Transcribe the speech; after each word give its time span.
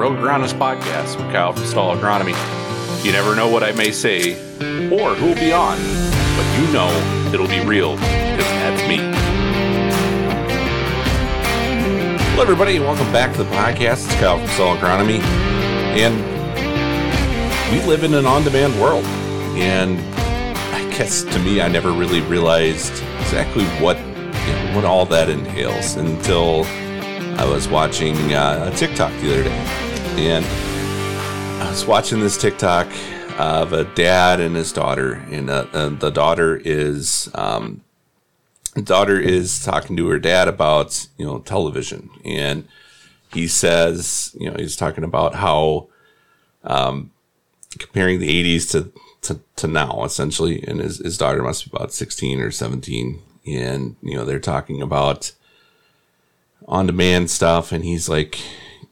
Real 0.00 0.12
Agronomist 0.12 0.54
Podcast 0.54 1.18
with 1.18 1.30
Kyle 1.30 1.52
from 1.52 1.66
Stull 1.66 1.94
Agronomy. 1.94 2.34
You 3.04 3.12
never 3.12 3.36
know 3.36 3.48
what 3.48 3.62
I 3.62 3.72
may 3.72 3.92
say 3.92 4.32
or 4.90 5.14
who'll 5.14 5.34
be 5.34 5.52
on, 5.52 5.76
but 5.76 6.58
you 6.58 6.72
know 6.72 6.88
it'll 7.34 7.46
be 7.46 7.60
real 7.60 7.96
because 7.96 8.38
that's 8.38 8.88
me. 8.88 8.96
Hello, 12.30 12.42
everybody, 12.42 12.76
and 12.76 12.86
welcome 12.86 13.12
back 13.12 13.32
to 13.32 13.44
the 13.44 13.50
podcast. 13.50 14.06
It's 14.06 14.14
Kyle 14.14 14.38
from 14.38 14.48
Stull 14.48 14.76
Agronomy, 14.76 15.20
and 15.98 16.16
we 17.70 17.86
live 17.86 18.02
in 18.02 18.14
an 18.14 18.24
on-demand 18.24 18.80
world, 18.80 19.04
and 19.58 19.98
I 20.74 20.96
guess 20.96 21.24
to 21.24 21.38
me, 21.40 21.60
I 21.60 21.68
never 21.68 21.92
really 21.92 22.22
realized 22.22 23.02
exactly 23.20 23.66
what 23.82 23.98
you 23.98 24.52
know, 24.54 24.72
what 24.76 24.86
all 24.86 25.04
that 25.04 25.28
entails 25.28 25.96
until 25.96 26.64
I 27.38 27.44
was 27.44 27.68
watching 27.68 28.16
uh, 28.32 28.70
a 28.72 28.76
TikTok 28.76 29.12
the 29.20 29.34
other 29.34 29.44
day, 29.44 29.89
and 30.18 30.44
I 31.62 31.70
was 31.70 31.86
watching 31.86 32.20
this 32.20 32.36
TikTok 32.36 32.88
of 33.38 33.72
a 33.72 33.84
dad 33.94 34.40
and 34.40 34.56
his 34.56 34.72
daughter, 34.72 35.14
and 35.30 35.48
uh, 35.48 35.88
the 35.90 36.10
daughter 36.10 36.60
is 36.64 37.30
um, 37.34 37.82
daughter 38.82 39.18
is 39.18 39.64
talking 39.64 39.96
to 39.96 40.08
her 40.08 40.18
dad 40.18 40.48
about 40.48 41.06
you 41.16 41.24
know 41.24 41.38
television, 41.40 42.10
and 42.24 42.66
he 43.32 43.46
says 43.46 44.34
you 44.38 44.50
know 44.50 44.56
he's 44.58 44.76
talking 44.76 45.04
about 45.04 45.34
how 45.34 45.88
um, 46.64 47.10
comparing 47.78 48.18
the 48.18 48.58
80s 48.58 48.70
to, 48.72 48.92
to, 49.22 49.40
to 49.56 49.66
now 49.66 50.04
essentially, 50.04 50.62
and 50.66 50.80
his, 50.80 50.98
his 50.98 51.18
daughter 51.18 51.42
must 51.42 51.70
be 51.70 51.76
about 51.76 51.92
16 51.92 52.40
or 52.40 52.50
17, 52.50 53.22
and 53.46 53.96
you 54.02 54.16
know 54.16 54.24
they're 54.24 54.38
talking 54.38 54.82
about 54.82 55.32
on 56.66 56.86
demand 56.86 57.30
stuff, 57.30 57.72
and 57.72 57.84
he's 57.84 58.08
like, 58.08 58.38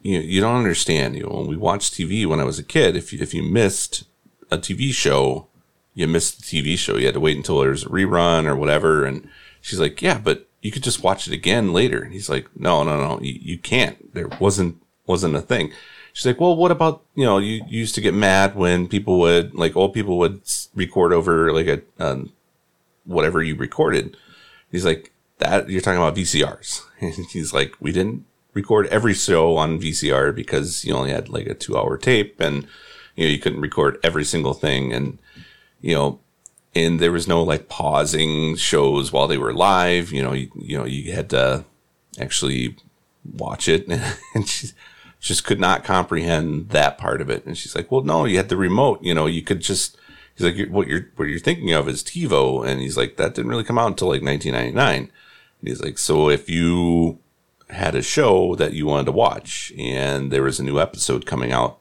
you 0.03 0.19
you 0.21 0.41
don't 0.41 0.57
understand. 0.57 1.17
You 1.17 1.25
know, 1.25 1.37
when 1.37 1.47
we 1.47 1.57
watched 1.57 1.95
TV 1.95 2.27
when 2.27 2.41
I 2.41 2.45
was 2.45 2.59
a 2.59 2.65
kid, 2.65 2.97
if 2.97 3.13
you, 3.13 3.19
if 3.21 3.35
you 3.35 3.43
missed 3.43 4.05
a 4.51 4.59
TV 4.59 4.93
show, 4.93 5.49
you 5.95 6.07
missed 6.07 6.39
the 6.39 6.63
TV 6.63 6.79
show. 6.79 6.97
You 6.97 7.07
had 7.07 7.15
to 7.15 7.21
wait 7.21 7.37
until 7.37 7.61
there 7.61 7.71
was 7.71 7.85
a 7.85 7.89
rerun 7.89 8.47
or 8.47 8.57
whatever. 8.57 9.05
And 9.05 9.29
she's 9.61 9.81
like, 9.81 10.01
yeah, 10.01 10.19
but 10.19 10.49
you 10.63 10.71
could 10.71 10.83
just 10.83 11.03
watch 11.03 11.27
it 11.27 11.33
again 11.33 11.73
later. 11.73 12.03
And 12.03 12.13
he's 12.13 12.29
like, 12.29 12.49
no, 12.57 12.83
no, 12.83 12.97
no, 12.97 13.21
you, 13.21 13.39
you 13.41 13.59
can't. 13.59 14.15
There 14.15 14.29
wasn't 14.41 14.81
wasn't 15.07 15.37
a 15.37 15.41
thing. 15.41 15.73
She's 16.13 16.27
like, 16.27 16.41
well, 16.41 16.57
what 16.57 16.71
about 16.71 17.03
you 17.15 17.25
know 17.25 17.39
you, 17.39 17.65
you 17.69 17.81
used 17.81 17.95
to 17.97 18.01
get 18.01 18.15
mad 18.15 18.55
when 18.55 18.89
people 18.89 19.19
would 19.21 19.55
like 19.55 19.77
old 19.77 19.95
people 19.95 20.19
would 20.19 20.43
record 20.75 21.13
over 21.13 21.53
like 21.53 21.67
a 21.67 21.83
um, 21.99 22.33
whatever 23.05 23.43
you 23.43 23.55
recorded. 23.57 24.17
He's 24.71 24.85
like, 24.85 25.13
that 25.39 25.71
you're 25.71 25.81
talking 25.81 26.01
about 26.01 26.17
VCRs. 26.17 26.83
And 27.01 27.15
he's 27.15 27.55
like, 27.55 27.77
we 27.79 27.93
didn't 27.93 28.25
record 28.55 28.87
every 28.89 29.15
show 29.15 29.57
on 29.57 29.81
VCR 29.81 30.35
because 30.35 30.85
you 30.85 30.95
only 30.95 31.11
had 31.11 31.29
like 31.29 31.47
a 31.47 31.55
two 31.55 31.77
hour 31.77 31.97
tape 31.97 32.41
and 32.41 32.67
you 33.15 33.25
know 33.25 33.31
you 33.31 33.39
couldn't 33.39 33.61
record 33.61 33.99
every 34.03 34.25
single 34.25 34.55
thing 34.55 34.93
and 34.93 35.19
you 35.81 35.95
know 35.95 36.19
and 36.75 37.01
there 37.01 37.13
was 37.13 37.29
no 37.29 37.43
like 37.43 37.69
pausing 37.69 38.57
shows 38.57 39.13
while 39.13 39.27
they 39.27 39.39
were 39.39 39.53
live. 39.53 40.13
You 40.13 40.23
know, 40.23 40.33
you, 40.33 40.51
you 40.55 40.79
know 40.79 40.85
you 40.85 41.13
had 41.13 41.31
to 41.31 41.65
actually 42.19 42.77
watch 43.25 43.69
it 43.69 43.89
and 44.35 44.49
she 44.49 44.69
just 45.21 45.45
could 45.45 45.61
not 45.61 45.85
comprehend 45.85 46.71
that 46.71 46.99
part 46.99 47.21
of 47.21 47.31
it. 47.31 47.45
And 47.45 47.57
she's 47.57 47.75
like, 47.75 47.91
well, 47.91 48.03
no, 48.03 48.25
you 48.25 48.37
had 48.37 48.49
the 48.49 48.57
remote. 48.57 49.03
You 49.03 49.15
know, 49.15 49.27
you 49.27 49.43
could 49.43 49.61
just. 49.61 49.97
He's 50.35 50.45
like, 50.45 50.69
what 50.71 50.87
you're 50.87 51.09
what 51.17 51.25
you're 51.25 51.41
thinking 51.41 51.73
of 51.73 51.89
is 51.89 52.05
TiVo, 52.05 52.65
and 52.65 52.81
he's 52.81 52.97
like, 52.97 53.17
that 53.17 53.35
didn't 53.35 53.51
really 53.51 53.65
come 53.65 53.79
out 53.79 53.89
until 53.89 54.07
like 54.07 54.23
1999. 54.23 55.11
And 55.61 55.69
he's 55.69 55.83
like, 55.83 55.99
so 55.99 56.31
if 56.31 56.49
you 56.49 57.19
had 57.71 57.95
a 57.95 58.03
show 58.03 58.55
that 58.57 58.73
you 58.73 58.87
wanted 58.87 59.07
to 59.07 59.13
watch 59.13 59.73
and 59.79 60.31
there 60.31 60.43
was 60.43 60.59
a 60.59 60.65
new 60.65 60.81
episode 60.81 61.27
coming 61.27 61.53
out, 61.53 61.79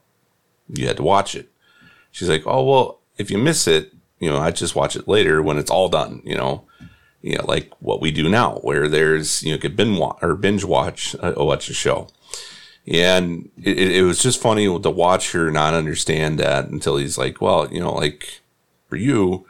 you 0.68 0.86
had 0.86 0.96
to 0.98 1.02
watch 1.02 1.34
it. 1.34 1.50
She's 2.10 2.28
like, 2.28 2.46
oh, 2.46 2.64
well, 2.64 3.00
if 3.16 3.30
you 3.30 3.38
miss 3.38 3.66
it, 3.66 3.92
you 4.18 4.30
know, 4.30 4.38
I 4.38 4.50
just 4.50 4.76
watch 4.76 4.96
it 4.96 5.08
later 5.08 5.42
when 5.42 5.58
it's 5.58 5.70
all 5.70 5.88
done, 5.88 6.22
you 6.24 6.36
know, 6.36 6.64
you 7.22 7.36
know, 7.36 7.44
like 7.46 7.72
what 7.80 8.00
we 8.00 8.10
do 8.10 8.28
now, 8.28 8.56
where 8.56 8.88
there's, 8.88 9.42
you 9.42 9.52
know, 9.52 9.58
could 9.58 9.76
binge 9.76 9.98
watch 9.98 10.18
or 10.22 10.34
binge 10.34 10.64
watch, 10.64 11.16
uh, 11.20 11.34
watch 11.36 11.68
a 11.68 11.74
show. 11.74 12.08
And 12.86 13.50
it, 13.62 13.78
it 13.78 14.02
was 14.02 14.22
just 14.22 14.40
funny 14.40 14.64
to 14.64 14.90
watch 14.90 15.32
her 15.32 15.50
not 15.50 15.74
understand 15.74 16.38
that 16.38 16.68
until 16.68 16.96
he's 16.96 17.18
like, 17.18 17.40
well, 17.40 17.70
you 17.72 17.80
know, 17.80 17.94
like 17.94 18.40
for 18.88 18.96
you, 18.96 19.46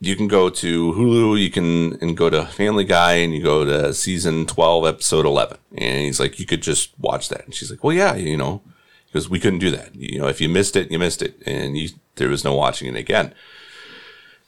you 0.00 0.16
can 0.16 0.28
go 0.28 0.48
to 0.48 0.92
Hulu, 0.94 1.38
you 1.38 1.50
can 1.50 1.98
and 2.00 2.16
go 2.16 2.30
to 2.30 2.46
Family 2.46 2.84
Guy, 2.84 3.14
and 3.14 3.34
you 3.34 3.42
go 3.42 3.64
to 3.64 3.92
season 3.92 4.46
twelve, 4.46 4.86
episode 4.86 5.26
eleven, 5.26 5.58
and 5.76 6.00
he's 6.04 6.18
like, 6.18 6.40
you 6.40 6.46
could 6.46 6.62
just 6.62 6.98
watch 6.98 7.28
that, 7.28 7.44
and 7.44 7.54
she's 7.54 7.70
like, 7.70 7.84
well, 7.84 7.94
yeah, 7.94 8.14
you 8.14 8.36
know, 8.36 8.62
because 9.06 9.28
we 9.28 9.38
couldn't 9.38 9.58
do 9.58 9.70
that. 9.70 9.94
You 9.94 10.18
know, 10.18 10.26
if 10.28 10.40
you 10.40 10.48
missed 10.48 10.74
it, 10.74 10.90
you 10.90 10.98
missed 10.98 11.22
it, 11.22 11.40
and 11.46 11.76
you, 11.76 11.90
there 12.16 12.28
was 12.28 12.44
no 12.44 12.54
watching 12.54 12.88
it 12.88 12.98
again. 12.98 13.34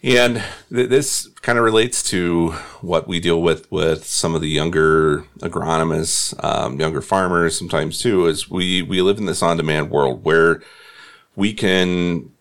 And 0.04 0.42
th- 0.72 0.88
this 0.88 1.28
kind 1.42 1.58
of 1.58 1.64
relates 1.64 2.02
to 2.10 2.52
what 2.80 3.06
we 3.06 3.20
deal 3.20 3.40
with 3.40 3.70
with 3.70 4.04
some 4.04 4.34
of 4.34 4.40
the 4.40 4.48
younger 4.48 5.26
agronomists, 5.38 6.34
um, 6.42 6.80
younger 6.80 7.00
farmers, 7.00 7.56
sometimes 7.56 8.00
too. 8.00 8.26
Is 8.26 8.50
we 8.50 8.82
we 8.82 9.00
live 9.00 9.18
in 9.18 9.26
this 9.26 9.42
on-demand 9.42 9.90
world 9.90 10.24
where 10.24 10.60
we 11.36 11.54
can 11.54 12.31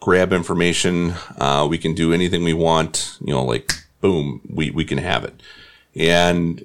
grab 0.00 0.32
information. 0.32 1.14
Uh, 1.38 1.66
we 1.68 1.78
can 1.78 1.94
do 1.94 2.12
anything 2.12 2.42
we 2.42 2.54
want. 2.54 3.18
You 3.20 3.32
know, 3.34 3.44
like 3.44 3.72
boom, 4.00 4.40
we 4.48 4.70
we 4.70 4.84
can 4.84 4.98
have 4.98 5.24
it. 5.24 5.40
And 5.94 6.64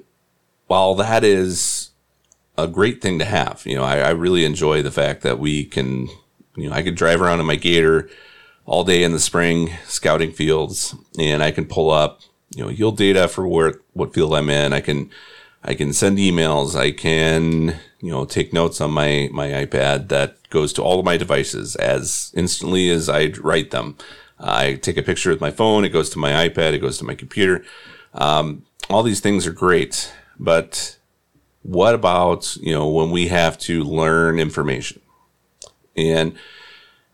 while 0.68 0.96
that 0.96 1.24
is 1.24 1.92
a 2.58 2.68
great 2.68 3.02
thing 3.02 3.20
to 3.20 3.26
have, 3.26 3.64
you 3.66 3.76
know, 3.76 3.84
I, 3.84 3.98
I 3.98 4.10
really 4.12 4.46
enjoy 4.46 4.82
the 4.82 4.92
fact 4.92 5.22
that 5.24 5.40
we 5.40 5.66
can, 5.66 6.08
you 6.56 6.70
know, 6.70 6.76
I 6.76 6.84
could 6.84 6.96
drive 6.96 7.22
around 7.22 7.40
in 7.40 7.46
my 7.46 7.56
Gator 7.56 8.10
all 8.66 8.84
day 8.84 9.04
in 9.04 9.12
the 9.12 9.20
spring 9.20 9.72
scouting 9.86 10.32
fields, 10.32 10.96
and 11.20 11.44
I 11.44 11.52
can 11.52 11.66
pull 11.66 11.92
up, 11.92 12.22
you 12.56 12.64
know, 12.64 12.70
yield 12.70 12.98
data 12.98 13.28
for 13.28 13.48
where 13.48 13.76
what 13.94 14.14
field 14.14 14.34
I'm 14.34 14.50
in. 14.50 14.74
I 14.74 14.82
can 14.82 15.12
I 15.66 15.74
can 15.74 15.94
send 15.94 16.18
emails. 16.20 16.76
I 16.76 16.92
can, 16.92 17.80
you 18.00 18.12
know, 18.12 18.26
take 18.26 18.54
notes 18.54 18.80
on 18.80 18.92
my, 18.92 19.30
my 19.32 19.48
iPad 19.50 20.10
that 20.10 20.38
goes 20.56 20.74
to 20.74 20.82
all 20.82 21.00
of 21.00 21.06
my 21.06 21.18
devices 21.18 21.76
as 21.76 22.32
instantly 22.34 22.90
as 22.90 23.08
I 23.10 23.28
write 23.42 23.70
them. 23.70 23.98
I 24.40 24.76
take 24.76 24.98
a 24.98 25.04
picture 25.04 25.30
with 25.30 25.42
my 25.42 25.52
phone. 25.52 25.86
It 25.86 25.90
goes 25.90 26.10
to 26.12 26.20
my 26.20 26.32
iPad. 26.48 26.74
It 26.74 26.80
goes 26.80 26.98
to 26.98 27.06
my 27.06 27.14
computer. 27.14 27.64
Um, 28.14 28.66
all 28.90 29.04
these 29.04 29.20
things 29.20 29.46
are 29.46 29.52
great, 29.52 30.12
but 30.40 30.98
what 31.62 31.94
about, 31.94 32.56
you 32.58 32.74
know, 32.74 32.88
when 32.88 33.12
we 33.12 33.28
have 33.28 33.58
to 33.60 33.84
learn 33.84 34.40
information 34.40 35.02
and, 35.96 36.36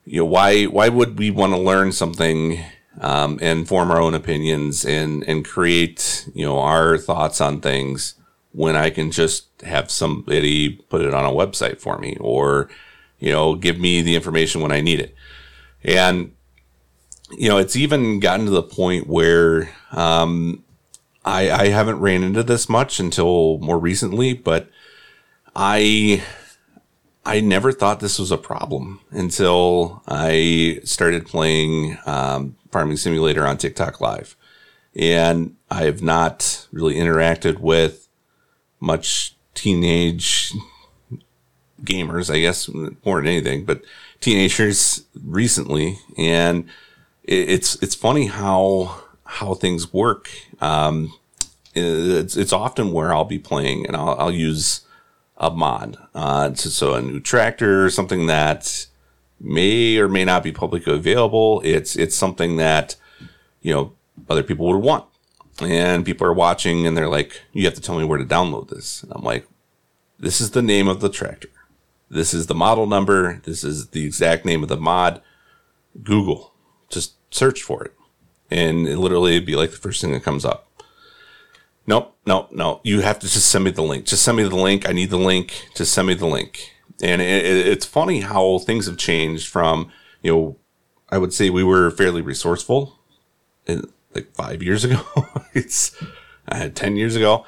you 0.06 0.20
know, 0.20 0.26
why, 0.26 0.66
why 0.66 0.88
would 0.90 1.18
we 1.18 1.32
want 1.32 1.54
to 1.54 1.60
learn 1.60 1.92
something 1.92 2.64
um, 3.00 3.40
and 3.42 3.68
form 3.68 3.90
our 3.92 4.02
own 4.02 4.14
opinions 4.14 4.86
and 4.86 5.24
and 5.24 5.46
create 5.46 6.28
you 6.34 6.46
know 6.46 6.60
our 6.60 6.98
thoughts 6.98 7.40
on 7.40 7.62
things 7.62 8.16
when 8.52 8.76
I 8.76 8.90
can 8.90 9.12
just 9.12 9.48
have 9.64 9.90
somebody 9.90 10.70
put 10.90 11.02
it 11.02 11.14
on 11.14 11.26
a 11.26 11.30
website 11.30 11.80
for 11.80 11.98
me 11.98 12.18
or, 12.20 12.70
you 13.22 13.32
know, 13.32 13.56
give 13.56 13.80
me 13.80 14.02
the 14.02 14.16
information 14.16 14.60
when 14.62 14.74
I 14.74 14.82
need 14.82 15.00
it. 15.00 15.16
And, 15.84 16.34
you 17.32 17.48
know, 17.48 17.58
it's 17.58 17.78
even 17.78 18.20
gotten 18.20 18.46
to 18.48 18.52
the 18.52 18.64
point 18.64 19.08
where, 19.08 19.74
um, 19.92 20.66
I, 21.24 21.52
I 21.52 21.68
haven't 21.68 22.00
ran 22.00 22.24
into 22.24 22.44
this 22.44 22.68
much 22.68 23.00
until 23.00 23.60
more 23.60 23.78
recently, 23.78 24.34
but 24.34 24.70
I, 25.56 26.24
I 27.24 27.40
never 27.42 27.72
thought 27.72 28.00
this 28.00 28.18
was 28.18 28.32
a 28.32 28.38
problem 28.38 29.02
until 29.12 30.02
I 30.08 30.80
started 30.84 31.28
playing, 31.28 31.98
um, 32.08 32.58
Farming 32.72 32.98
Simulator 32.98 33.46
on 33.46 33.58
TikTok 33.58 34.02
Live. 34.02 34.36
And 34.96 35.56
I 35.70 35.84
have 35.84 36.02
not 36.02 36.68
really 36.72 36.96
interacted 36.96 37.60
with 37.60 38.10
much 38.80 39.36
teenage 39.54 40.54
gamers, 41.84 42.34
I 42.34 42.40
guess, 42.40 42.70
more 43.06 43.18
than 43.22 43.28
anything, 43.28 43.66
but 43.66 43.82
teenagers 44.20 45.06
recently. 45.24 46.00
And 46.18 46.66
it's, 47.24 47.76
it's 47.82 47.96
funny 47.96 48.28
how, 48.28 49.04
how 49.26 49.54
things 49.54 49.94
work. 49.94 50.30
Um, 50.60 51.14
it's, 51.74 52.36
it's 52.36 52.54
often 52.54 52.92
where 52.92 53.14
I'll 53.14 53.26
be 53.26 53.40
playing 53.40 53.88
and 53.88 53.96
I'll, 53.96 54.16
I'll 54.20 54.32
use 54.32 54.82
a 55.38 55.50
mod, 55.50 55.98
uh, 56.14 56.50
to, 56.50 56.70
so 56.70 56.94
a 56.94 57.02
new 57.02 57.20
tractor, 57.20 57.90
something 57.90 58.28
that 58.28 58.86
may 59.40 59.98
or 59.98 60.08
may 60.08 60.24
not 60.24 60.44
be 60.44 60.52
publicly 60.52 60.94
available. 60.94 61.62
It's, 61.64 61.96
it's 61.96 62.16
something 62.16 62.58
that, 62.58 62.96
you 63.62 63.74
know, 63.74 63.94
other 64.30 64.44
people 64.44 64.68
would 64.68 64.84
want 64.84 65.06
and 65.60 66.06
people 66.06 66.28
are 66.28 66.34
watching 66.34 66.86
and 66.86 66.96
they're 66.96 67.10
like, 67.10 67.42
you 67.54 67.66
have 67.66 67.74
to 67.74 67.82
tell 67.82 67.98
me 67.98 68.04
where 68.04 68.20
to 68.20 68.26
download 68.26 68.70
this. 68.70 69.02
And 69.02 69.12
I'm 69.16 69.24
like, 69.24 69.48
this 70.20 70.42
is 70.42 70.52
the 70.52 70.62
name 70.62 70.88
of 70.88 71.02
the 71.02 71.10
tractor. 71.10 71.50
This 72.12 72.34
is 72.34 72.48
the 72.48 72.56
model 72.56 72.88
number. 72.88 73.40
This 73.46 73.64
is 73.64 73.88
the 73.88 74.06
exact 74.06 74.44
name 74.44 74.64
of 74.64 74.70
the 74.70 74.76
mod. 74.76 75.22
Google, 76.04 76.54
just 76.90 77.14
search 77.34 77.62
for 77.64 77.86
it. 77.86 77.94
And 78.52 78.86
it 78.86 78.98
literally 78.98 79.40
be 79.40 79.56
like 79.56 79.72
the 79.72 79.78
first 79.78 80.02
thing 80.02 80.12
that 80.12 80.22
comes 80.22 80.44
up. 80.44 80.68
Nope, 81.88 82.14
nope, 82.26 82.52
no. 82.52 82.82
You 82.84 83.00
have 83.00 83.18
to 83.20 83.28
just 83.28 83.48
send 83.48 83.64
me 83.64 83.72
the 83.72 83.82
link. 83.82 84.06
Just 84.06 84.24
send 84.24 84.36
me 84.36 84.44
the 84.44 84.58
link. 84.58 84.88
I 84.88 84.92
need 84.92 85.10
the 85.10 85.18
link. 85.18 85.70
Just 85.74 85.94
send 85.94 86.10
me 86.10 86.14
the 86.14 86.28
link. 86.28 86.74
And 87.02 87.22
it, 87.22 87.46
it's 87.46 87.86
funny 87.86 88.20
how 88.20 88.60
things 88.60 88.88
have 88.88 88.98
changed 88.98 89.48
from, 89.48 89.90
you 90.22 90.34
know, 90.34 90.58
I 91.10 91.18
would 91.18 91.34
say 91.34 91.50
we 91.50 91.64
were 91.64 91.92
fairly 91.92 92.22
resourceful 92.22 93.00
in, 93.66 93.90
like 94.14 94.34
five 94.34 94.62
years 94.62 94.84
ago. 94.84 95.02
it's 95.54 95.96
uh, 96.50 96.68
10 96.76 96.98
years 96.98 97.16
ago. 97.16 97.46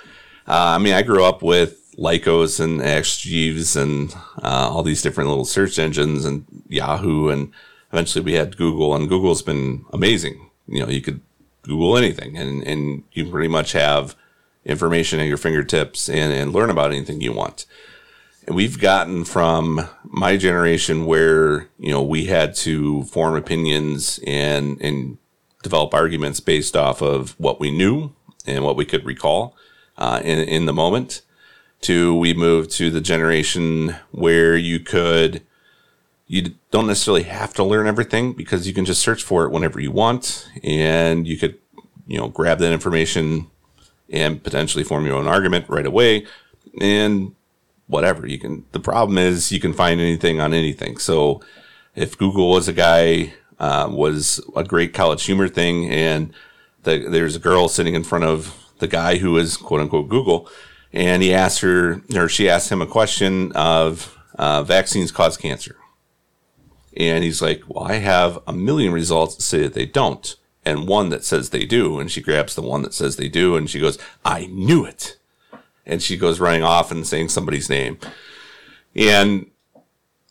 Uh, 0.48 0.76
I 0.76 0.78
mean, 0.78 0.94
I 0.94 1.02
grew 1.02 1.26
up 1.26 1.42
with 1.42 1.83
Lycos 1.98 2.60
and 2.60 2.82
Ask 2.82 3.20
Jeeves 3.20 3.76
and 3.76 4.14
uh, 4.42 4.70
all 4.72 4.84
these 4.84 5.02
different 5.02 5.30
little 5.30 5.46
search 5.46 5.78
engines 5.80 6.26
and 6.26 6.46
Yahoo. 6.68 7.30
And 7.30 7.52
eventually 7.92 8.24
we 8.24 8.34
had 8.34 8.58
Google, 8.58 8.96
and 8.96 9.10
Google's 9.10 9.42
been 9.42 9.86
amazing. 9.94 10.50
You 10.68 10.82
know, 10.82 10.90
you 10.90 11.02
could 11.02 11.22
Google 11.64 11.98
anything 11.98 12.38
and, 12.38 12.64
and 12.64 13.04
you 13.12 13.30
pretty 13.30 13.48
much 13.48 13.74
have 13.74 14.16
information 14.66 15.20
at 15.20 15.28
your 15.28 15.38
fingertips 15.38 16.10
and, 16.10 16.34
and 16.34 16.54
learn 16.54 16.70
about 16.70 16.92
anything 16.92 17.22
you 17.22 17.34
want. 17.34 17.66
And 18.46 18.56
we've 18.56 18.80
gotten 18.80 19.24
from 19.24 19.88
my 20.04 20.36
generation 20.36 21.06
where, 21.06 21.70
you 21.80 21.92
know, 21.92 22.04
we 22.04 22.26
had 22.26 22.56
to 22.56 23.04
form 23.04 23.36
opinions 23.36 24.20
and, 24.26 24.82
and 24.82 25.18
develop 25.64 25.94
arguments 25.94 26.40
based 26.42 26.76
off 26.76 27.02
of 27.02 27.40
what 27.40 27.60
we 27.60 27.72
knew 27.72 28.14
and 28.46 28.66
what 28.66 28.76
we 28.76 28.84
could 28.84 29.06
recall 29.06 29.56
uh, 29.98 30.20
in, 30.24 30.40
in 30.40 30.66
the 30.66 30.74
moment 30.74 31.22
to 31.84 32.16
we 32.16 32.34
moved 32.34 32.72
to 32.72 32.90
the 32.90 33.02
generation 33.02 33.96
where 34.12 34.56
you 34.56 34.80
could 34.80 35.42
you 36.28 36.54
don't 36.72 36.88
necessarily 36.88 37.24
have 37.24 37.54
to 37.54 37.64
learn 37.64 37.88
everything 37.88 38.34
because 38.34 38.68
you 38.68 38.74
can 38.74 38.86
just 38.86 39.02
search 39.02 39.24
for 39.24 39.46
it 39.46 39.52
whenever 39.52 39.80
you 39.80 39.92
want 39.92 40.50
and 40.64 41.28
you 41.28 41.38
could 41.38 41.58
you 42.08 42.18
know 42.18 42.28
grab 42.28 42.60
that 42.60 42.72
information 42.72 43.48
and 44.10 44.44
potentially 44.44 44.84
form 44.84 45.06
your 45.06 45.16
own 45.16 45.28
argument 45.28 45.66
right 45.70 45.86
away 45.86 46.26
and 46.82 47.36
whatever. 47.88 48.28
You 48.28 48.40
can 48.40 48.66
the 48.72 48.80
problem 48.80 49.18
is 49.18 49.52
you 49.52 49.60
can 49.60 49.74
find 49.74 50.00
anything 50.00 50.40
on 50.40 50.54
anything. 50.54 50.98
So 50.98 51.42
if 51.96 52.18
google 52.18 52.50
was 52.50 52.68
a 52.68 52.74
guy 52.74 53.34
uh, 53.60 53.88
was 53.92 54.42
a 54.56 54.64
great 54.64 54.94
college 54.94 55.24
humor 55.24 55.48
thing 55.48 55.90
and 55.90 56.34
the, 56.84 57.08
there's 57.10 57.36
a 57.36 57.40
girl 57.40 57.68
sitting 57.68 57.94
in 57.94 58.04
front 58.04 58.26
of 58.26 58.56
the 58.80 58.88
guy 58.88 59.18
who 59.18 59.38
is 59.38 59.56
quote 59.56 59.80
unquote 59.80 60.10
google 60.10 60.50
and 60.94 61.24
he 61.24 61.34
asked 61.34 61.62
her 61.62 62.02
or 62.16 62.30
she 62.30 62.50
asked 62.50 62.72
him 62.72 62.82
a 62.82 62.88
question 62.88 63.52
of 63.54 64.18
uh, 64.36 64.64
vaccines 64.64 65.12
cause 65.12 65.38
cancer 65.38 65.76
and 66.96 67.24
he's 67.24 67.42
like 67.42 67.62
well 67.68 67.84
i 67.84 67.94
have 67.94 68.40
a 68.48 68.54
million 68.54 68.94
results 68.94 69.36
that 69.36 69.44
say 69.44 69.62
that 69.62 69.74
they 69.74 69.86
don't 69.86 70.36
and 70.66 70.88
one 70.88 71.10
that 71.10 71.24
says 71.24 71.50
they 71.50 71.66
do. 71.66 72.00
And 72.00 72.12
she 72.12 72.22
grabs 72.22 72.56
the 72.56 72.62
one 72.62 72.82
that 72.84 72.94
says 72.94 73.16
they 73.16 73.30
do 73.30 73.56
and 73.56 73.70
she 73.70 73.80
goes, 73.80 73.98
I 74.24 74.46
knew 74.48 74.86
it. 74.86 75.18
And 75.86 76.02
she 76.02 76.18
goes 76.18 76.40
running 76.40 76.64
off 76.64 76.92
and 76.92 77.06
saying 77.06 77.30
somebody's 77.30 77.70
name. 77.70 77.98
And 78.96 79.50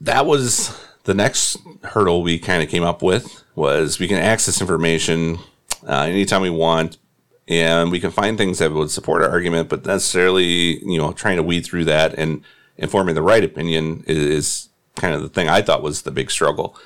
that 0.00 0.24
was 0.24 0.78
the 1.04 1.14
next 1.14 1.58
hurdle 1.82 2.22
we 2.22 2.38
kind 2.38 2.62
of 2.62 2.68
came 2.68 2.84
up 2.84 3.02
with 3.02 3.44
was 3.54 3.98
we 3.98 4.08
can 4.08 4.18
access 4.18 4.60
information 4.60 5.38
uh, 5.86 6.02
anytime 6.02 6.42
we 6.42 6.50
want 6.50 6.96
and 7.48 7.90
we 7.90 8.00
can 8.00 8.10
find 8.10 8.38
things 8.38 8.58
that 8.58 8.72
would 8.72 8.90
support 8.90 9.22
our 9.22 9.30
argument, 9.30 9.68
but 9.68 9.84
necessarily, 9.84 10.84
you 10.84 10.98
know, 10.98 11.12
trying 11.12 11.36
to 11.36 11.42
weed 11.42 11.62
through 11.62 11.84
that 11.86 12.14
and 12.14 12.42
informing 12.76 13.14
the 13.14 13.22
right 13.22 13.44
opinion 13.44 14.04
is 14.06 14.68
kind 14.96 15.14
of 15.14 15.22
the 15.22 15.28
thing 15.28 15.48
I 15.48 15.62
thought 15.62 15.82
was 15.82 16.02
the 16.02 16.10
big 16.10 16.30
struggle. 16.30 16.76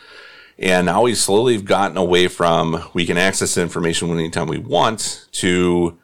And 0.58 0.86
now 0.86 1.02
we've 1.02 1.18
slowly 1.18 1.60
gotten 1.60 1.96
away 1.96 2.28
from 2.28 2.82
we 2.94 3.04
can 3.04 3.18
access 3.18 3.58
information 3.58 4.10
anytime 4.10 4.46
we 4.46 4.58
want 4.58 5.26
to 5.32 5.98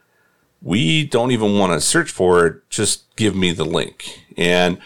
we 0.61 1.07
don't 1.07 1.33
even 1.33 1.59
want 1.59 1.73
to 1.73 1.81
search 1.81 2.11
for 2.11 2.47
it. 2.47 2.71
Just 2.71 3.15
give 3.17 3.35
me 3.35 3.53
the 3.53 3.65
link. 3.65 4.25
And 4.37 4.79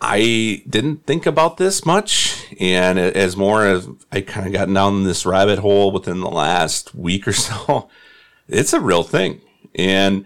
I 0.00 0.62
didn't 0.68 1.06
think 1.06 1.26
about 1.26 1.56
this 1.56 1.86
much. 1.86 2.46
And 2.60 2.98
as 2.98 3.36
more 3.36 3.64
as 3.64 3.88
I 4.12 4.20
kind 4.20 4.46
of 4.46 4.52
gotten 4.52 4.74
down 4.74 5.04
this 5.04 5.24
rabbit 5.24 5.60
hole 5.60 5.90
within 5.90 6.20
the 6.20 6.30
last 6.30 6.94
week 6.94 7.26
or 7.26 7.32
so, 7.32 7.88
it's 8.48 8.72
a 8.72 8.80
real 8.80 9.02
thing. 9.02 9.40
And 9.74 10.24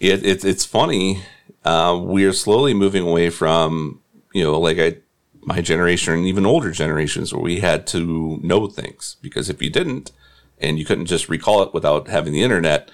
it, 0.00 0.24
it 0.24 0.44
it's 0.44 0.64
funny. 0.64 1.22
Uh, 1.64 2.00
we 2.02 2.24
are 2.24 2.32
slowly 2.32 2.74
moving 2.74 3.04
away 3.04 3.30
from, 3.30 4.00
you 4.34 4.42
know, 4.42 4.58
like 4.58 4.78
I 4.78 4.96
my 5.44 5.60
generation 5.60 6.14
and 6.14 6.26
even 6.26 6.46
older 6.46 6.70
generations 6.70 7.32
where 7.32 7.42
we 7.42 7.60
had 7.60 7.86
to 7.88 8.38
know 8.42 8.68
things 8.68 9.16
because 9.20 9.50
if 9.50 9.60
you 9.60 9.70
didn't 9.70 10.12
and 10.58 10.78
you 10.78 10.84
couldn't 10.84 11.06
just 11.06 11.28
recall 11.28 11.62
it 11.62 11.74
without 11.74 12.06
having 12.06 12.32
the 12.32 12.42
internet, 12.42 12.90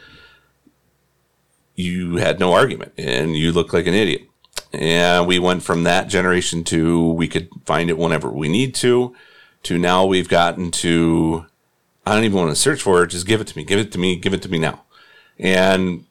you 1.75 2.17
had 2.17 2.41
no 2.41 2.55
argument 2.55 2.93
and 2.97 3.37
you 3.37 3.53
looked 3.53 3.75
like 3.75 3.87
an 3.87 3.94
idiot. 3.94 4.23
And 4.73 5.26
we 5.26 5.38
went 5.38 5.62
from 5.62 5.85
that 5.85 6.09
generation 6.09 6.64
to 6.64 7.12
we 7.12 7.29
could 7.29 7.49
find 7.64 7.91
it 7.91 7.99
whenever 7.99 8.31
we 8.31 8.49
need 8.49 8.75
to, 8.76 9.14
to 9.64 9.79
now 9.79 10.06
we've 10.06 10.29
gotten 10.29 10.71
to 10.71 11.47
I 12.09 12.15
don't 12.15 12.25
even 12.25 12.39
want 12.39 12.51
to 12.51 12.57
search 12.57 12.81
for 12.81 13.03
it. 13.03 13.09
Just 13.09 13.27
give 13.27 13.43
it 13.43 13.47
to 13.49 13.57
me. 13.57 13.65
Give 13.65 13.79
it 13.79 13.93
to 13.93 13.99
me. 13.99 14.17
Give 14.17 14.33
it 14.33 14.41
to 14.43 14.49
me 14.49 14.59
now. 14.59 14.85
And 15.39 16.07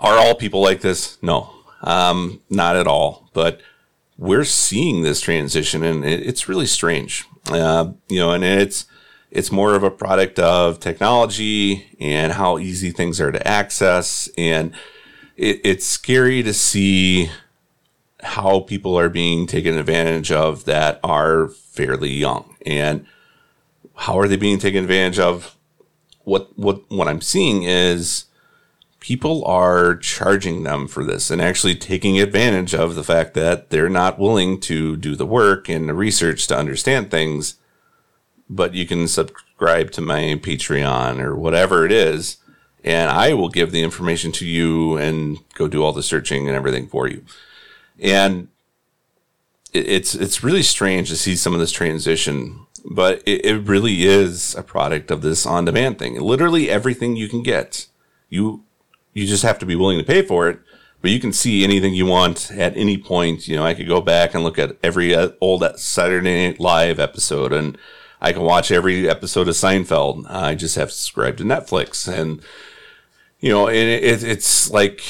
are 0.00 0.18
all 0.18 0.34
people 0.34 0.60
like 0.60 0.80
this? 0.80 1.16
No, 1.22 1.50
um, 1.82 2.40
not 2.50 2.74
at 2.74 2.88
all. 2.88 3.30
But 3.32 3.60
we're 4.18 4.44
seeing 4.44 5.02
this 5.02 5.20
transition 5.20 5.84
and 5.84 6.04
it's 6.04 6.48
really 6.48 6.66
strange. 6.66 7.24
Uh, 7.46 7.92
you 8.08 8.18
know, 8.18 8.32
and 8.32 8.42
it's, 8.42 8.86
it's 9.30 9.52
more 9.52 9.76
of 9.76 9.84
a 9.84 9.92
product 9.92 10.40
of 10.40 10.80
technology 10.80 11.96
and 12.00 12.32
how 12.32 12.58
easy 12.58 12.90
things 12.90 13.20
are 13.20 13.30
to 13.30 13.46
access. 13.46 14.28
And 14.36 14.74
it, 15.36 15.60
it's 15.62 15.86
scary 15.86 16.42
to 16.42 16.52
see 16.52 17.30
how 18.22 18.60
people 18.60 18.98
are 18.98 19.08
being 19.08 19.46
taken 19.46 19.78
advantage 19.78 20.32
of 20.32 20.64
that 20.64 20.98
are 21.04 21.48
fairly 21.48 22.10
young. 22.10 22.56
And 22.66 23.06
how 24.00 24.18
are 24.18 24.28
they 24.28 24.36
being 24.36 24.58
taken 24.58 24.82
advantage 24.82 25.18
of? 25.18 25.56
What, 26.24 26.58
what, 26.58 26.90
what 26.90 27.08
I'm 27.08 27.20
seeing 27.20 27.64
is, 27.64 28.26
people 29.00 29.44
are 29.46 29.96
charging 29.96 30.62
them 30.62 30.86
for 30.86 31.02
this 31.02 31.30
and 31.30 31.40
actually 31.40 31.74
taking 31.74 32.20
advantage 32.20 32.74
of 32.74 32.94
the 32.94 33.02
fact 33.02 33.34
that 33.34 33.70
they're 33.70 33.88
not 33.88 34.18
willing 34.18 34.60
to 34.60 34.96
do 34.96 35.16
the 35.16 35.26
work 35.26 35.68
and 35.68 35.88
the 35.88 35.94
research 35.94 36.46
to 36.46 36.56
understand 36.56 37.10
things. 37.10 37.54
But 38.48 38.74
you 38.74 38.86
can 38.86 39.08
subscribe 39.08 39.90
to 39.92 40.00
my 40.00 40.20
Patreon 40.42 41.20
or 41.20 41.36
whatever 41.36 41.86
it 41.86 41.92
is, 41.92 42.38
and 42.82 43.10
I 43.10 43.34
will 43.34 43.48
give 43.48 43.70
the 43.70 43.82
information 43.82 44.32
to 44.32 44.46
you 44.46 44.96
and 44.96 45.38
go 45.54 45.68
do 45.68 45.82
all 45.82 45.92
the 45.92 46.02
searching 46.02 46.48
and 46.48 46.56
everything 46.56 46.88
for 46.88 47.06
you. 47.06 47.24
And 47.98 48.48
it's 49.72 50.14
it's 50.14 50.42
really 50.42 50.62
strange 50.62 51.08
to 51.10 51.16
see 51.16 51.36
some 51.36 51.54
of 51.54 51.60
this 51.60 51.70
transition, 51.70 52.66
but 52.84 53.22
it, 53.26 53.44
it 53.44 53.56
really 53.66 54.02
is 54.04 54.54
a 54.54 54.62
product 54.62 55.10
of 55.10 55.22
this 55.22 55.46
on 55.46 55.64
demand 55.64 55.98
thing. 55.98 56.20
Literally 56.20 56.70
everything 56.70 57.16
you 57.16 57.28
can 57.28 57.42
get, 57.42 57.86
you 58.28 58.64
you 59.12 59.26
just 59.26 59.42
have 59.42 59.58
to 59.58 59.66
be 59.66 59.76
willing 59.76 59.98
to 59.98 60.04
pay 60.04 60.22
for 60.22 60.48
it. 60.48 60.60
But 61.02 61.10
you 61.10 61.18
can 61.18 61.32
see 61.32 61.64
anything 61.64 61.94
you 61.94 62.04
want 62.04 62.50
at 62.50 62.76
any 62.76 62.98
point. 62.98 63.48
You 63.48 63.56
know, 63.56 63.64
I 63.64 63.72
could 63.72 63.88
go 63.88 64.02
back 64.02 64.34
and 64.34 64.44
look 64.44 64.58
at 64.58 64.76
every 64.82 65.14
uh, 65.14 65.30
old 65.40 65.64
Saturday 65.78 66.48
Night 66.48 66.60
Live 66.60 66.98
episode, 66.98 67.54
and 67.54 67.78
I 68.20 68.32
can 68.32 68.42
watch 68.42 68.70
every 68.70 69.08
episode 69.08 69.48
of 69.48 69.54
Seinfeld. 69.54 70.26
I 70.28 70.54
just 70.54 70.76
have 70.76 70.88
to 70.88 70.94
subscribe 70.94 71.38
to 71.38 71.44
Netflix, 71.44 72.06
and 72.06 72.42
you 73.40 73.48
know, 73.48 73.68
and 73.68 73.76
it, 73.76 74.22
it's 74.22 74.70
like, 74.70 75.02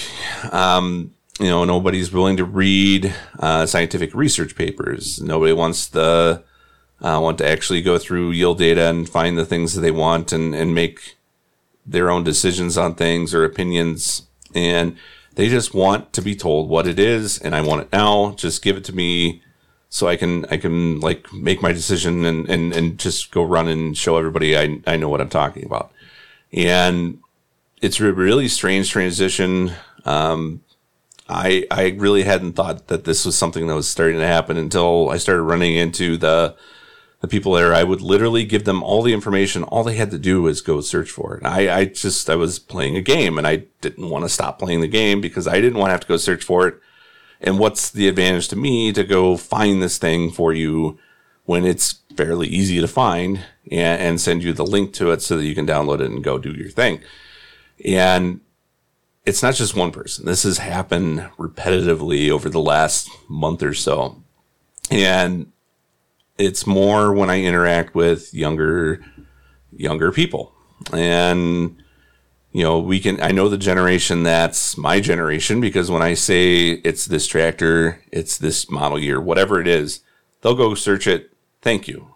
um, 0.53 1.13
you 1.41 1.49
know, 1.49 1.65
nobody's 1.65 2.13
willing 2.13 2.37
to 2.37 2.45
read 2.45 3.13
uh, 3.41 3.67
scientific 3.67 4.15
research 4.15 4.55
papers. 4.55 5.21
Nobody 5.21 5.53
wants 5.53 5.89
the 5.89 6.45
uh, 7.03 7.19
want 7.23 7.39
to 7.39 7.49
actually 7.49 7.83
go 7.83 7.99
through 7.99 8.31
yield 8.33 8.59
data 8.59 8.89
and 8.89 9.09
find 9.09 9.39
the 9.39 9.47
things 9.47 9.75
that 9.75 9.81
they 9.81 9.91
want 9.91 10.33
and 10.33 10.55
and 10.55 10.75
make 10.75 11.17
their 11.87 12.11
own 12.11 12.25
decisions 12.25 12.79
on 12.79 12.95
things 12.95 13.35
or 13.35 13.45
opinions. 13.45 14.23
And 14.55 14.97
they 15.35 15.49
just 15.49 15.75
want 15.75 16.13
to 16.13 16.23
be 16.23 16.35
told 16.35 16.69
what 16.69 16.87
it 16.87 16.99
is. 16.99 17.39
And 17.39 17.55
I 17.55 17.61
want 17.61 17.83
it 17.83 17.93
now. 17.93 18.33
Just 18.33 18.63
give 18.63 18.77
it 18.77 18.85
to 18.85 18.95
me 18.95 19.43
so 19.89 20.07
I 20.07 20.17
can, 20.17 20.45
I 20.47 20.57
can 20.57 21.01
like 21.01 21.33
make 21.33 21.63
my 21.63 21.73
decision 21.73 22.25
and, 22.25 22.49
and, 22.49 22.73
and 22.73 22.99
just 22.99 23.33
go 23.33 23.43
run 23.43 23.67
and 23.69 23.97
show 23.97 24.17
everybody 24.17 24.57
I, 24.57 24.81
I 24.87 24.97
know 24.97 25.09
what 25.09 25.21
I'm 25.21 25.29
talking 25.29 25.65
about. 25.65 25.93
And 26.53 27.19
it's 27.81 28.01
a 28.01 28.13
really 28.13 28.49
strange 28.49 28.91
transition. 28.91 29.73
Um, 30.05 30.63
I, 31.29 31.67
I 31.71 31.95
really 31.97 32.25
hadn't 32.25 32.53
thought 32.53 32.89
that 32.89 33.05
this 33.05 33.25
was 33.25 33.37
something 33.37 33.67
that 33.67 33.75
was 33.75 33.89
starting 33.89 34.19
to 34.19 34.27
happen 34.27 34.57
until 34.57 35.11
I 35.11 35.17
started 35.17 35.43
running 35.43 35.77
into 35.77 36.17
the, 36.17 36.57
the 37.21 37.29
people 37.29 37.53
there, 37.53 37.75
I 37.75 37.85
would 37.85 38.01
literally 38.01 38.45
give 38.45 38.65
them 38.65 38.83
all 38.83 39.03
the 39.03 39.13
information. 39.13 39.63
All 39.63 39.85
they 39.85 39.97
had 39.97 40.11
to 40.11 40.19
do 40.19 40.43
was 40.43 40.63
go 40.63 40.81
search 40.81 41.11
for 41.11 41.37
it. 41.37 41.45
I, 41.45 41.81
I 41.81 41.85
just, 41.85 42.31
I 42.31 42.37
was 42.37 42.59
playing 42.59 42.97
a 42.97 43.03
game 43.03 43.37
and 43.37 43.47
I 43.47 43.65
didn't 43.83 44.09
want 44.09 44.25
to 44.25 44.29
stop 44.29 44.59
playing 44.59 44.81
the 44.81 44.89
game 44.89 45.21
because 45.21 45.47
I 45.47 45.61
didn't 45.61 45.79
want 45.79 45.89
to 45.89 45.93
have 45.93 46.01
to 46.01 46.09
go 46.09 46.17
search 46.17 46.43
for 46.43 46.67
it. 46.67 46.81
And 47.41 47.59
what's 47.59 47.91
the 47.91 48.09
advantage 48.09 48.49
to 48.49 48.57
me 48.57 48.93
to 48.93 49.05
go 49.05 49.37
find 49.37 49.83
this 49.83 49.99
thing 49.99 50.31
for 50.31 50.53
you 50.53 50.99
when 51.45 51.65
it's 51.65 52.01
fairly 52.17 52.49
easy 52.49 52.81
to 52.81 52.89
find 52.89 53.41
and, 53.71 54.01
and 54.01 54.21
send 54.21 54.43
you 54.43 54.53
the 54.53 54.65
link 54.65 54.95
to 54.95 55.11
it 55.11 55.21
so 55.21 55.37
that 55.37 55.45
you 55.45 55.55
can 55.55 55.67
download 55.67 56.01
it 56.01 56.11
and 56.11 56.25
go 56.25 56.39
do 56.39 56.53
your 56.53 56.71
thing. 56.71 57.01
And 57.85 58.41
it's 59.27 59.43
not 59.43 59.55
just 59.55 59.77
one 59.77 59.91
person. 59.91 60.25
This 60.25 60.45
has 60.45 60.59
happened 60.59 61.31
repetitively 61.39 62.31
over 62.31 62.49
the 62.49 62.61
last 62.61 63.11
month 63.29 63.63
or 63.63 63.75
so. 63.75 64.23
and 64.91 65.53
it's 66.41 66.67
more 66.67 67.13
when 67.13 67.31
I 67.31 67.43
interact 67.43 67.95
with 67.95 68.33
younger 68.33 69.05
younger 69.73 70.11
people. 70.11 70.53
And 70.93 71.83
you 72.53 72.65
know, 72.65 72.79
we 72.79 72.99
can 72.99 73.23
I 73.23 73.31
know 73.31 73.49
the 73.49 73.59
generation 73.59 74.23
that's 74.23 74.77
my 74.77 75.01
generation 75.01 75.61
because 75.61 75.91
when 75.91 76.03
I 76.03 76.15
say 76.15 76.71
it's 76.71 77.05
this 77.05 77.27
tractor, 77.27 78.03
it's 78.11 78.39
this 78.39 78.71
model 78.71 78.99
year, 78.99 79.21
whatever 79.21 79.61
it 79.61 79.69
is, 79.69 80.01
they'll 80.41 80.55
go 80.55 80.75
search 80.75 81.07
it. 81.07 81.31
Thank 81.63 81.87
you. 81.87 82.15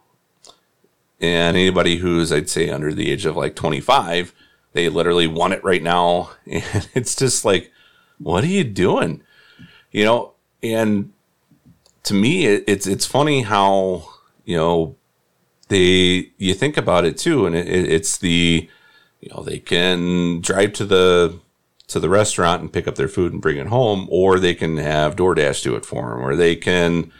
And 1.21 1.57
anybody 1.57 1.99
who's 1.99 2.33
I'd 2.33 2.49
say 2.49 2.71
under 2.71 2.93
the 2.93 3.11
age 3.13 3.27
of 3.27 3.37
like 3.37 3.55
25, 3.55 4.35
they 4.73 4.89
literally 4.89 5.27
want 5.27 5.53
it 5.53 5.63
right 5.63 5.83
now 5.83 6.31
and 6.47 6.89
it's 6.95 7.15
just 7.15 7.45
like 7.45 7.71
what 8.19 8.43
are 8.43 8.49
you 8.49 8.65
doing? 8.65 9.23
You 9.93 10.05
know, 10.05 10.33
and 10.63 11.13
to 12.05 12.15
me 12.15 12.47
it, 12.47 12.65
it's 12.67 12.87
it's 12.87 13.07
funny 13.07 13.43
how, 13.43 14.09
you 14.45 14.57
know, 14.57 14.97
they 15.69 16.31
you 16.39 16.55
think 16.55 16.77
about 16.77 17.05
it 17.05 17.17
too 17.17 17.47
and 17.47 17.55
it, 17.55 17.67
it's 17.69 18.17
the 18.19 18.69
you 19.21 19.31
know 19.35 19.43
they 19.43 19.59
can 19.59 20.41
drive 20.41 20.73
to 20.75 20.85
the 20.85 21.41
to 21.87 22.01
the 22.01 22.09
restaurant 22.09 22.63
and 22.63 22.73
pick 22.73 22.89
up 22.89 22.95
their 22.97 23.09
food 23.09 23.33
and 23.33 23.43
bring 23.43 23.57
it 23.57 23.67
home 23.69 24.07
or 24.11 24.39
they 24.39 24.55
can 24.55 24.77
have 24.77 25.17
DoorDash 25.17 25.63
do 25.63 25.75
it 25.75 25.85
for 25.85 26.11
them 26.11 26.21
or 26.21 26.37
they 26.37 26.57
can 26.57 27.11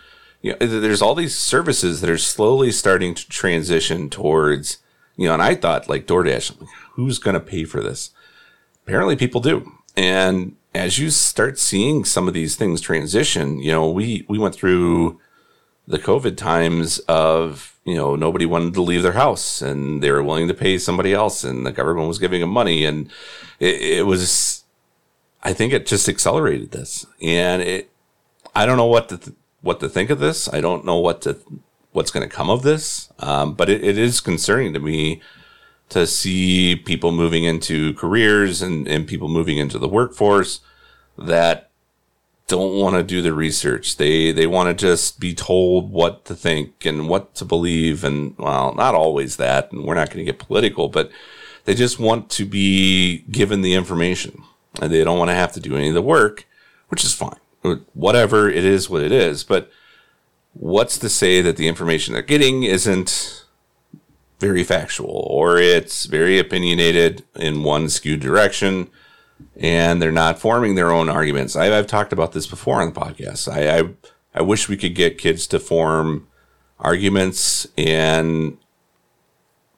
you 0.43 0.53
know 0.53 0.67
there's 0.67 1.03
all 1.03 1.15
these 1.15 1.37
services 1.37 2.01
that 2.01 2.11
are 2.11 2.19
slowly 2.19 2.71
starting 2.71 3.15
to 3.15 3.29
transition 3.29 4.11
towards 4.11 4.79
you 5.17 5.27
know 5.27 5.35
and 5.35 5.43
I 5.43 5.55
thought 5.55 5.89
like 5.89 6.07
DoorDash 6.07 6.67
who's 6.93 7.19
going 7.19 7.35
to 7.35 7.41
pay 7.41 7.65
for 7.65 7.83
this? 7.83 8.11
Apparently 8.85 9.17
people 9.17 9.41
do. 9.41 9.73
And 9.97 10.57
as 10.75 10.99
you 10.99 11.11
start 11.11 11.59
seeing 11.59 12.05
some 12.05 12.29
of 12.29 12.35
these 12.35 12.57
things 12.57 12.81
transition 12.81 13.59
you 13.59 13.73
know 13.73 13.89
we 13.89 14.27
we 14.29 14.39
went 14.39 14.55
through 14.55 15.21
the 15.87 15.99
covid 15.99 16.37
times 16.37 16.99
of 17.01 17.75
you 17.85 17.95
know, 17.95 18.17
nobody 18.17 18.47
wanted 18.47 18.75
to 18.75 18.83
leave 18.83 19.03
their 19.03 19.13
house 19.13 19.61
and 19.61 20.03
they 20.03 20.11
were 20.11 20.23
willing 20.23 20.49
to 20.49 20.55
pay 20.55 20.79
somebody 20.79 21.13
else 21.13 21.45
and 21.45 21.67
the 21.67 21.73
government 21.73 22.09
was 22.09 22.19
giving 22.19 22.41
them 22.41 22.51
money. 22.51 22.85
And 22.85 23.11
it, 23.61 23.81
it 23.81 24.07
was, 24.07 24.65
I 25.43 25.53
think 25.53 25.73
it 25.73 25.87
just 25.87 26.09
accelerated 26.09 26.71
this. 26.71 27.07
And 27.21 27.61
it, 27.61 27.91
I 28.55 28.65
don't 28.65 28.79
know 28.79 28.87
what 28.87 29.11
to, 29.11 29.19
th- 29.19 29.37
what 29.61 29.81
to 29.81 29.89
think 29.89 30.09
of 30.09 30.19
this. 30.19 30.53
I 30.53 30.61
don't 30.61 30.85
know 30.87 30.99
what 30.99 31.23
to, 31.23 31.39
what's 31.93 32.11
going 32.11 32.29
to 32.29 32.35
come 32.35 32.49
of 32.49 32.63
this. 32.63 33.13
Um, 33.19 33.53
but 33.53 33.69
it, 33.69 33.85
it 33.85 33.99
is 33.99 34.21
concerning 34.21 34.73
to 34.73 34.81
me 34.81 35.21
to 35.91 36.07
see 36.07 36.77
people 36.77 37.13
moving 37.13 37.45
into 37.45 37.93
careers 37.95 38.63
and, 38.63 38.89
and 38.89 39.07
people 39.07 39.29
moving 39.29 39.59
into 39.59 39.79
the 39.79 39.89
workforce 39.89 40.61
that 41.19 41.71
don't 42.47 42.79
want 42.79 42.95
to 42.97 43.03
do 43.03 43.23
the 43.23 43.33
research. 43.33 43.97
They 43.97 44.33
they 44.33 44.47
want 44.47 44.69
to 44.69 44.75
just 44.75 45.19
be 45.19 45.35
told 45.35 45.91
what 45.91 46.25
to 46.27 46.35
think 46.35 46.85
and 46.85 47.09
what 47.09 47.35
to 47.37 47.45
believe 47.45 48.05
and 48.05 48.37
well, 48.39 48.75
not 48.75 48.95
always 48.95 49.37
that 49.37 49.73
and 49.73 49.85
we're 49.85 49.95
not 49.95 50.09
going 50.09 50.25
to 50.25 50.31
get 50.31 50.39
political, 50.39 50.89
but 50.89 51.11
they 51.65 51.75
just 51.75 51.99
want 51.99 52.29
to 52.31 52.45
be 52.45 53.19
given 53.31 53.63
the 53.63 53.75
information. 53.75 54.43
And 54.81 54.93
they 54.93 55.05
don't 55.05 55.19
want 55.19 55.31
to 55.31 55.35
have 55.35 55.53
to 55.53 55.61
do 55.61 55.77
any 55.77 55.89
of 55.89 55.95
the 55.95 56.03
work, 56.03 56.47
which 56.89 57.05
is 57.05 57.15
fine. 57.15 57.39
Whatever 57.95 58.51
it 58.51 58.65
is 58.65 58.91
what 58.91 59.03
it 59.03 59.13
is, 59.13 59.45
but 59.45 59.71
what's 60.53 60.99
to 60.99 61.09
say 61.09 61.41
that 61.41 61.57
the 61.57 61.69
information 61.69 62.13
they're 62.13 62.23
getting 62.23 62.65
isn't 62.65 63.45
very 64.41 64.65
factual 64.65 65.27
or 65.31 65.59
it's 65.59 66.05
very 66.05 66.39
opinionated 66.39 67.25
in 67.35 67.63
one 67.63 67.89
skewed 67.89 68.21
direction? 68.21 68.91
And 69.57 70.01
they're 70.01 70.13
not 70.13 70.39
forming 70.39 70.75
their 70.75 70.91
own 70.91 71.09
arguments. 71.09 71.57
I, 71.57 71.67
have 71.67 71.87
talked 71.87 72.13
about 72.13 72.33
this 72.33 72.47
before 72.47 72.81
on 72.81 72.93
the 72.93 73.01
podcast. 73.01 73.53
I, 73.53 73.79
I, 73.79 73.89
I 74.35 74.43
wish 74.43 74.69
we 74.69 74.77
could 74.77 74.95
get 74.95 75.19
kids 75.19 75.47
to 75.49 75.61
form 75.61 76.27
arguments 76.79 77.67
and 77.79 78.59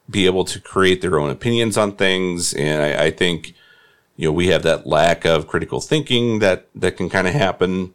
be 0.09 0.27
able 0.27 0.45
to 0.45 0.61
create 0.61 1.01
their 1.01 1.19
own 1.19 1.31
opinions 1.31 1.77
on 1.77 1.97
things. 1.97 2.53
And 2.55 2.83
I, 2.83 3.07
I 3.07 3.11
think, 3.11 3.55
you 4.17 4.29
know, 4.29 4.33
we 4.33 4.49
have 4.49 4.63
that 4.63 4.87
lack 4.87 5.25
of 5.25 5.47
critical 5.47 5.81
thinking 5.81 6.39
that 6.39 6.69
that 6.75 6.97
can 6.97 7.09
kind 7.09 7.27
of 7.27 7.35
happen. 7.35 7.95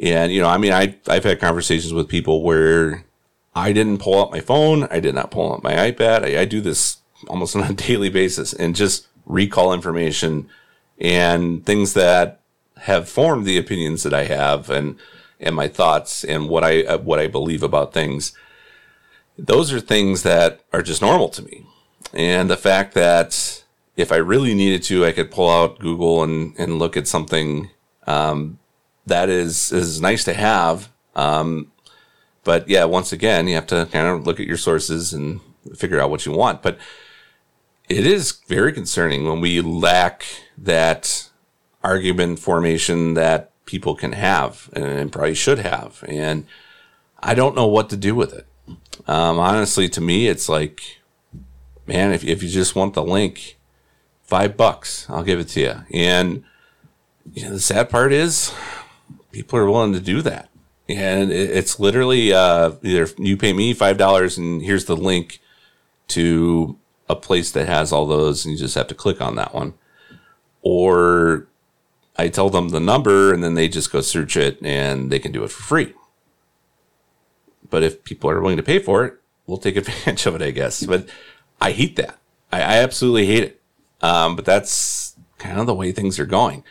And 0.00 0.32
you 0.32 0.40
know, 0.40 0.48
I 0.48 0.58
mean, 0.58 0.72
I 0.72 0.96
I've 1.08 1.24
had 1.24 1.40
conversations 1.40 1.92
with 1.92 2.08
people 2.08 2.42
where 2.42 3.04
I 3.54 3.72
didn't 3.72 3.98
pull 3.98 4.20
out 4.20 4.30
my 4.30 4.40
phone, 4.40 4.86
I 4.90 5.00
did 5.00 5.14
not 5.14 5.30
pull 5.30 5.52
out 5.52 5.62
my 5.62 5.72
iPad. 5.72 6.24
I, 6.24 6.42
I 6.42 6.44
do 6.44 6.60
this 6.60 6.98
almost 7.28 7.56
on 7.56 7.62
a 7.62 7.72
daily 7.72 8.10
basis 8.10 8.52
and 8.52 8.76
just 8.76 9.06
recall 9.24 9.72
information 9.72 10.48
and 10.98 11.64
things 11.64 11.94
that 11.94 12.40
have 12.78 13.08
formed 13.08 13.46
the 13.46 13.58
opinions 13.58 14.02
that 14.02 14.14
I 14.14 14.24
have 14.24 14.70
and 14.70 14.98
and 15.38 15.54
my 15.54 15.68
thoughts 15.68 16.24
and 16.24 16.48
what 16.48 16.64
I 16.64 16.82
uh, 16.82 16.98
what 16.98 17.18
I 17.18 17.26
believe 17.26 17.62
about 17.62 17.92
things. 17.92 18.32
Those 19.38 19.72
are 19.72 19.80
things 19.80 20.22
that 20.22 20.60
are 20.72 20.82
just 20.82 21.02
normal 21.02 21.28
to 21.30 21.42
me. 21.42 21.66
And 22.14 22.48
the 22.48 22.56
fact 22.56 22.94
that 22.94 23.64
if 23.96 24.12
I 24.12 24.16
really 24.16 24.54
needed 24.54 24.82
to, 24.84 25.04
I 25.04 25.12
could 25.12 25.30
pull 25.30 25.50
out 25.50 25.78
Google 25.78 26.22
and, 26.22 26.54
and 26.58 26.78
look 26.78 26.96
at 26.96 27.06
something 27.06 27.70
um, 28.06 28.58
that 29.06 29.28
is 29.28 29.72
is 29.72 30.00
nice 30.00 30.24
to 30.24 30.34
have. 30.34 30.90
Um, 31.14 31.72
but 32.44 32.68
yeah, 32.68 32.84
once 32.84 33.12
again, 33.12 33.48
you 33.48 33.54
have 33.54 33.66
to 33.68 33.88
kind 33.90 34.06
of 34.06 34.26
look 34.26 34.38
at 34.38 34.46
your 34.46 34.56
sources 34.56 35.12
and 35.12 35.40
figure 35.74 36.00
out 36.00 36.10
what 36.10 36.24
you 36.26 36.32
want. 36.32 36.62
But 36.62 36.78
it 37.88 38.06
is 38.06 38.32
very 38.48 38.72
concerning 38.72 39.28
when 39.28 39.40
we 39.40 39.60
lack 39.60 40.24
that 40.58 41.30
argument 41.82 42.38
formation 42.38 43.14
that 43.14 43.52
people 43.64 43.94
can 43.94 44.12
have 44.12 44.70
and 44.72 45.12
probably 45.12 45.34
should 45.34 45.58
have. 45.58 46.04
And 46.08 46.46
I 47.20 47.34
don't 47.34 47.54
know 47.54 47.66
what 47.66 47.90
to 47.90 47.96
do 47.96 48.14
with 48.14 48.32
it. 48.32 48.46
Um, 49.06 49.38
honestly, 49.38 49.88
to 49.90 50.00
me, 50.00 50.26
it's 50.26 50.48
like, 50.48 51.00
man, 51.86 52.12
if, 52.12 52.24
if 52.24 52.42
you 52.42 52.48
just 52.48 52.74
want 52.74 52.94
the 52.94 53.04
link, 53.04 53.56
five 54.24 54.56
bucks, 54.56 55.08
I'll 55.08 55.22
give 55.22 55.38
it 55.38 55.48
to 55.48 55.60
you. 55.60 55.74
And 55.92 56.44
you 57.32 57.44
know, 57.44 57.50
the 57.50 57.60
sad 57.60 57.90
part 57.90 58.12
is 58.12 58.52
people 59.30 59.58
are 59.58 59.70
willing 59.70 59.92
to 59.92 60.00
do 60.00 60.22
that. 60.22 60.48
And 60.88 61.32
it's 61.32 61.80
literally 61.80 62.32
uh, 62.32 62.72
either 62.82 63.08
you 63.18 63.36
pay 63.36 63.52
me 63.52 63.74
$5 63.74 64.38
and 64.38 64.62
here's 64.62 64.84
the 64.84 64.96
link 64.96 65.40
to 66.08 66.78
a 67.08 67.16
place 67.16 67.50
that 67.52 67.66
has 67.66 67.92
all 67.92 68.06
those 68.06 68.44
and 68.44 68.52
you 68.52 68.58
just 68.58 68.74
have 68.74 68.88
to 68.88 68.94
click 68.94 69.20
on 69.20 69.36
that 69.36 69.54
one. 69.54 69.74
Or 70.62 71.46
I 72.16 72.28
tell 72.28 72.50
them 72.50 72.70
the 72.70 72.80
number 72.80 73.32
and 73.32 73.42
then 73.42 73.54
they 73.54 73.68
just 73.68 73.92
go 73.92 74.00
search 74.00 74.36
it 74.36 74.60
and 74.62 75.10
they 75.10 75.18
can 75.18 75.32
do 75.32 75.44
it 75.44 75.50
for 75.50 75.62
free. 75.62 75.94
But 77.68 77.82
if 77.82 78.04
people 78.04 78.30
are 78.30 78.40
willing 78.40 78.56
to 78.56 78.62
pay 78.62 78.78
for 78.78 79.04
it, 79.04 79.14
we'll 79.46 79.58
take 79.58 79.76
advantage 79.76 80.26
of 80.26 80.34
it, 80.34 80.42
I 80.42 80.50
guess. 80.50 80.84
But 80.84 81.08
I 81.60 81.72
hate 81.72 81.96
that. 81.96 82.18
I, 82.52 82.58
I 82.58 82.76
absolutely 82.78 83.26
hate 83.26 83.44
it. 83.44 83.60
Um, 84.02 84.36
but 84.36 84.44
that's 84.44 85.16
kind 85.38 85.58
of 85.58 85.66
the 85.66 85.74
way 85.74 85.92
things 85.92 86.18
are 86.18 86.26
going. 86.26 86.64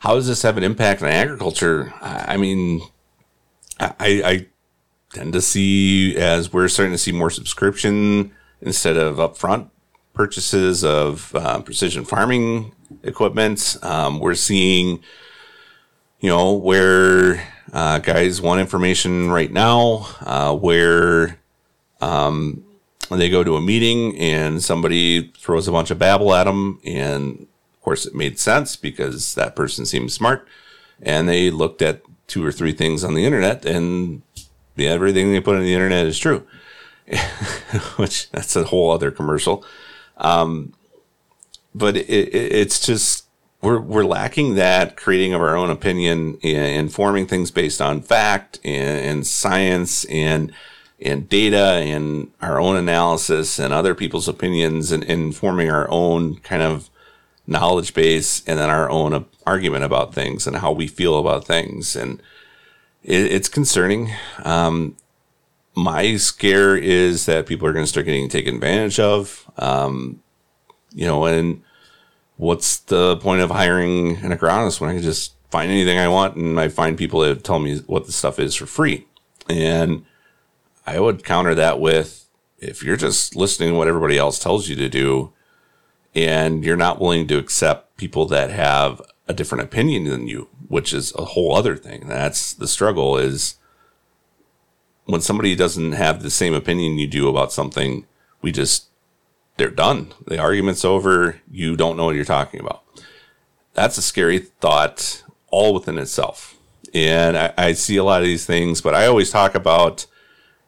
How 0.00 0.14
does 0.14 0.28
this 0.28 0.42
have 0.42 0.56
an 0.56 0.62
impact 0.62 1.02
on 1.02 1.08
agriculture? 1.08 1.92
I, 2.00 2.34
I 2.34 2.36
mean, 2.36 2.82
I, 3.80 3.94
I 4.00 4.46
tend 5.12 5.32
to 5.32 5.40
see 5.40 6.16
as 6.16 6.52
we're 6.52 6.68
starting 6.68 6.92
to 6.92 6.98
see 6.98 7.12
more 7.12 7.30
subscription 7.30 8.32
instead 8.60 8.96
of 8.96 9.16
upfront 9.16 9.70
purchases 10.18 10.84
of 10.84 11.32
uh, 11.36 11.62
precision 11.62 12.04
farming 12.04 12.72
equipment. 13.04 13.76
Um, 13.82 14.18
we're 14.18 14.34
seeing, 14.34 14.98
you 16.18 16.28
know, 16.28 16.54
where 16.54 17.46
uh, 17.72 18.00
guys 18.00 18.42
want 18.42 18.60
information 18.60 19.30
right 19.30 19.52
now, 19.52 20.08
uh, 20.22 20.56
where 20.56 21.38
um, 22.00 22.64
they 23.10 23.30
go 23.30 23.44
to 23.44 23.54
a 23.54 23.60
meeting 23.60 24.18
and 24.18 24.60
somebody 24.60 25.28
throws 25.38 25.68
a 25.68 25.72
bunch 25.72 25.92
of 25.92 26.00
babble 26.00 26.34
at 26.34 26.44
them. 26.44 26.80
And 26.84 27.46
of 27.74 27.80
course, 27.80 28.04
it 28.04 28.12
made 28.12 28.40
sense 28.40 28.74
because 28.74 29.36
that 29.36 29.54
person 29.54 29.86
seemed 29.86 30.10
smart. 30.10 30.48
And 31.00 31.28
they 31.28 31.48
looked 31.48 31.80
at 31.80 32.02
two 32.26 32.44
or 32.44 32.50
three 32.50 32.72
things 32.72 33.04
on 33.04 33.14
the 33.14 33.24
internet 33.24 33.64
and 33.64 34.22
everything 34.76 35.30
they 35.30 35.40
put 35.40 35.54
on 35.54 35.62
the 35.62 35.74
internet 35.74 36.06
is 36.06 36.18
true. 36.18 36.44
Which 37.96 38.28
that's 38.32 38.56
a 38.56 38.64
whole 38.64 38.90
other 38.90 39.12
commercial. 39.12 39.64
Um, 40.18 40.74
but 41.74 41.96
it, 41.96 42.08
it, 42.08 42.52
it's 42.52 42.84
just 42.84 43.26
we're 43.60 43.80
we're 43.80 44.04
lacking 44.04 44.54
that 44.54 44.96
creating 44.96 45.34
of 45.34 45.40
our 45.40 45.56
own 45.56 45.70
opinion 45.70 46.38
and 46.42 46.92
forming 46.92 47.26
things 47.26 47.50
based 47.50 47.80
on 47.80 48.02
fact 48.02 48.60
and, 48.64 48.98
and 48.98 49.26
science 49.26 50.04
and 50.04 50.52
and 51.00 51.28
data 51.28 51.80
and 51.84 52.30
our 52.40 52.60
own 52.60 52.76
analysis 52.76 53.58
and 53.58 53.72
other 53.72 53.94
people's 53.94 54.28
opinions 54.28 54.90
and, 54.90 55.04
and 55.04 55.34
forming 55.34 55.70
our 55.70 55.88
own 55.90 56.36
kind 56.38 56.62
of 56.62 56.90
knowledge 57.46 57.94
base 57.94 58.42
and 58.46 58.58
then 58.58 58.68
our 58.68 58.90
own 58.90 59.24
argument 59.46 59.84
about 59.84 60.12
things 60.12 60.46
and 60.46 60.56
how 60.56 60.72
we 60.72 60.86
feel 60.86 61.18
about 61.18 61.46
things. 61.46 61.96
And 61.96 62.20
it, 63.02 63.32
it's 63.32 63.48
concerning. 63.48 64.10
Um, 64.44 64.96
my 65.78 66.16
scare 66.16 66.76
is 66.76 67.26
that 67.26 67.46
people 67.46 67.66
are 67.66 67.72
going 67.72 67.84
to 67.84 67.88
start 67.90 68.06
getting 68.06 68.28
taken 68.28 68.56
advantage 68.56 68.98
of. 68.98 69.48
Um, 69.56 70.20
you 70.92 71.06
know, 71.06 71.24
and 71.24 71.62
what's 72.36 72.78
the 72.78 73.16
point 73.18 73.42
of 73.42 73.50
hiring 73.50 74.16
an 74.16 74.36
agronomist 74.36 74.80
when 74.80 74.90
I 74.90 74.94
can 74.94 75.02
just 75.02 75.34
find 75.50 75.70
anything 75.70 75.98
I 75.98 76.08
want 76.08 76.36
and 76.36 76.58
I 76.58 76.68
find 76.68 76.98
people 76.98 77.20
that 77.20 77.44
tell 77.44 77.60
me 77.60 77.78
what 77.86 78.06
the 78.06 78.12
stuff 78.12 78.40
is 78.40 78.56
for 78.56 78.66
free? 78.66 79.06
And 79.48 80.04
I 80.84 80.98
would 80.98 81.24
counter 81.24 81.54
that 81.54 81.80
with 81.80 82.26
if 82.58 82.82
you're 82.82 82.96
just 82.96 83.36
listening 83.36 83.70
to 83.70 83.76
what 83.76 83.88
everybody 83.88 84.18
else 84.18 84.40
tells 84.40 84.68
you 84.68 84.74
to 84.76 84.88
do 84.88 85.32
and 86.14 86.64
you're 86.64 86.76
not 86.76 87.00
willing 87.00 87.28
to 87.28 87.38
accept 87.38 87.96
people 87.96 88.26
that 88.26 88.50
have 88.50 89.00
a 89.28 89.32
different 89.34 89.62
opinion 89.62 90.04
than 90.04 90.26
you, 90.26 90.48
which 90.66 90.92
is 90.92 91.14
a 91.14 91.24
whole 91.24 91.54
other 91.54 91.76
thing. 91.76 92.08
That's 92.08 92.52
the 92.52 92.66
struggle 92.66 93.16
is 93.16 93.54
when 95.08 95.22
somebody 95.22 95.56
doesn't 95.56 95.92
have 95.92 96.22
the 96.22 96.28
same 96.30 96.52
opinion 96.52 96.98
you 96.98 97.06
do 97.06 97.30
about 97.30 97.50
something, 97.50 98.04
we 98.42 98.52
just, 98.52 98.88
they're 99.56 99.70
done. 99.70 100.12
The 100.26 100.38
argument's 100.38 100.84
over. 100.84 101.40
You 101.50 101.76
don't 101.76 101.96
know 101.96 102.04
what 102.04 102.14
you're 102.14 102.26
talking 102.26 102.60
about. 102.60 102.84
That's 103.72 103.96
a 103.96 104.02
scary 104.02 104.38
thought 104.38 105.24
all 105.50 105.72
within 105.72 105.96
itself. 105.96 106.58
And 106.92 107.38
I, 107.38 107.54
I 107.56 107.72
see 107.72 107.96
a 107.96 108.04
lot 108.04 108.20
of 108.20 108.26
these 108.26 108.44
things, 108.44 108.82
but 108.82 108.94
I 108.94 109.06
always 109.06 109.30
talk 109.30 109.54
about 109.54 110.04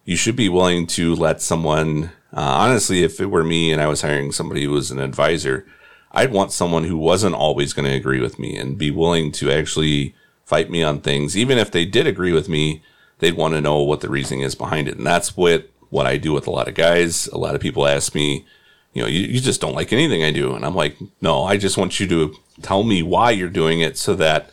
you 0.07 0.17
should 0.17 0.37
be 0.37 0.49
willing 0.49 0.87
to 0.87 1.15
let 1.15 1.43
someone, 1.43 2.05
uh, 2.33 2.41
honestly, 2.41 3.03
if 3.03 3.21
it 3.21 3.27
were 3.27 3.45
me 3.45 3.71
and 3.71 3.83
I 3.83 3.89
was 3.89 4.01
hiring 4.01 4.33
somebody 4.33 4.65
who 4.65 4.71
was 4.71 4.91
an 4.91 5.01
advisor, 5.01 5.67
I'd 6.13 6.33
want 6.33 6.53
someone 6.53 6.85
who 6.85 6.97
wasn't 6.97 7.35
always 7.35 7.75
going 7.75 7.87
to 7.87 7.95
agree 7.95 8.21
with 8.21 8.39
me 8.39 8.57
and 8.57 8.79
be 8.79 8.91
willing 8.91 9.33
to 9.33 9.51
actually 9.51 10.15
fight 10.47 10.71
me 10.71 10.83
on 10.83 11.03
things. 11.03 11.37
Even 11.37 11.59
if 11.59 11.71
they 11.71 11.85
did 11.85 12.07
agree 12.07 12.33
with 12.33 12.49
me, 12.49 12.83
they'd 13.21 13.37
want 13.37 13.55
to 13.55 13.61
know 13.61 13.83
what 13.83 14.01
the 14.01 14.09
reasoning 14.09 14.43
is 14.43 14.55
behind 14.55 14.89
it. 14.89 14.97
And 14.97 15.07
that's 15.07 15.37
what, 15.37 15.71
what 15.91 16.07
I 16.07 16.17
do 16.17 16.33
with 16.33 16.47
a 16.47 16.51
lot 16.51 16.69
of 16.69 16.75
guys. 16.75 17.27
A 17.29 17.39
lot 17.39 17.55
of 17.55 17.61
people 17.61 17.87
ask 17.87 18.15
me, 18.15 18.45
you 18.93 19.03
know, 19.03 19.09
you, 19.09 19.21
you 19.21 19.41
just 19.41 19.61
don't 19.61 19.75
like 19.75 19.93
anything 19.93 20.25
I 20.25 20.33
do. 20.33 20.55
And 20.55 20.65
I'm 20.65 20.75
like, 20.75 20.97
no, 21.21 21.45
I 21.45 21.57
just 21.57 21.79
want 21.79 22.01
you 22.01 22.09
to 22.09 22.35
tell 22.63 22.83
me 22.83 23.03
why 23.03 23.31
you're 23.31 23.49
doing 23.49 23.81
it 23.81 23.97
so 23.97 24.15
that 24.17 24.51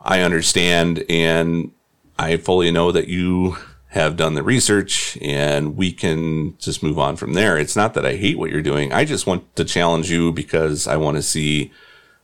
I 0.00 0.20
understand 0.20 1.04
and 1.08 1.72
I 2.18 2.36
fully 2.36 2.70
know 2.70 2.92
that 2.92 3.08
you 3.08 3.56
have 3.88 4.16
done 4.16 4.34
the 4.34 4.42
research 4.42 5.16
and 5.22 5.76
we 5.76 5.92
can 5.92 6.56
just 6.58 6.82
move 6.82 6.98
on 6.98 7.16
from 7.16 7.32
there. 7.32 7.56
It's 7.56 7.76
not 7.76 7.94
that 7.94 8.04
I 8.04 8.16
hate 8.16 8.38
what 8.38 8.50
you're 8.50 8.60
doing. 8.60 8.92
I 8.92 9.04
just 9.04 9.26
want 9.26 9.54
to 9.56 9.64
challenge 9.64 10.10
you 10.10 10.32
because 10.32 10.86
I 10.86 10.96
want 10.96 11.16
to 11.16 11.22
see, 11.22 11.72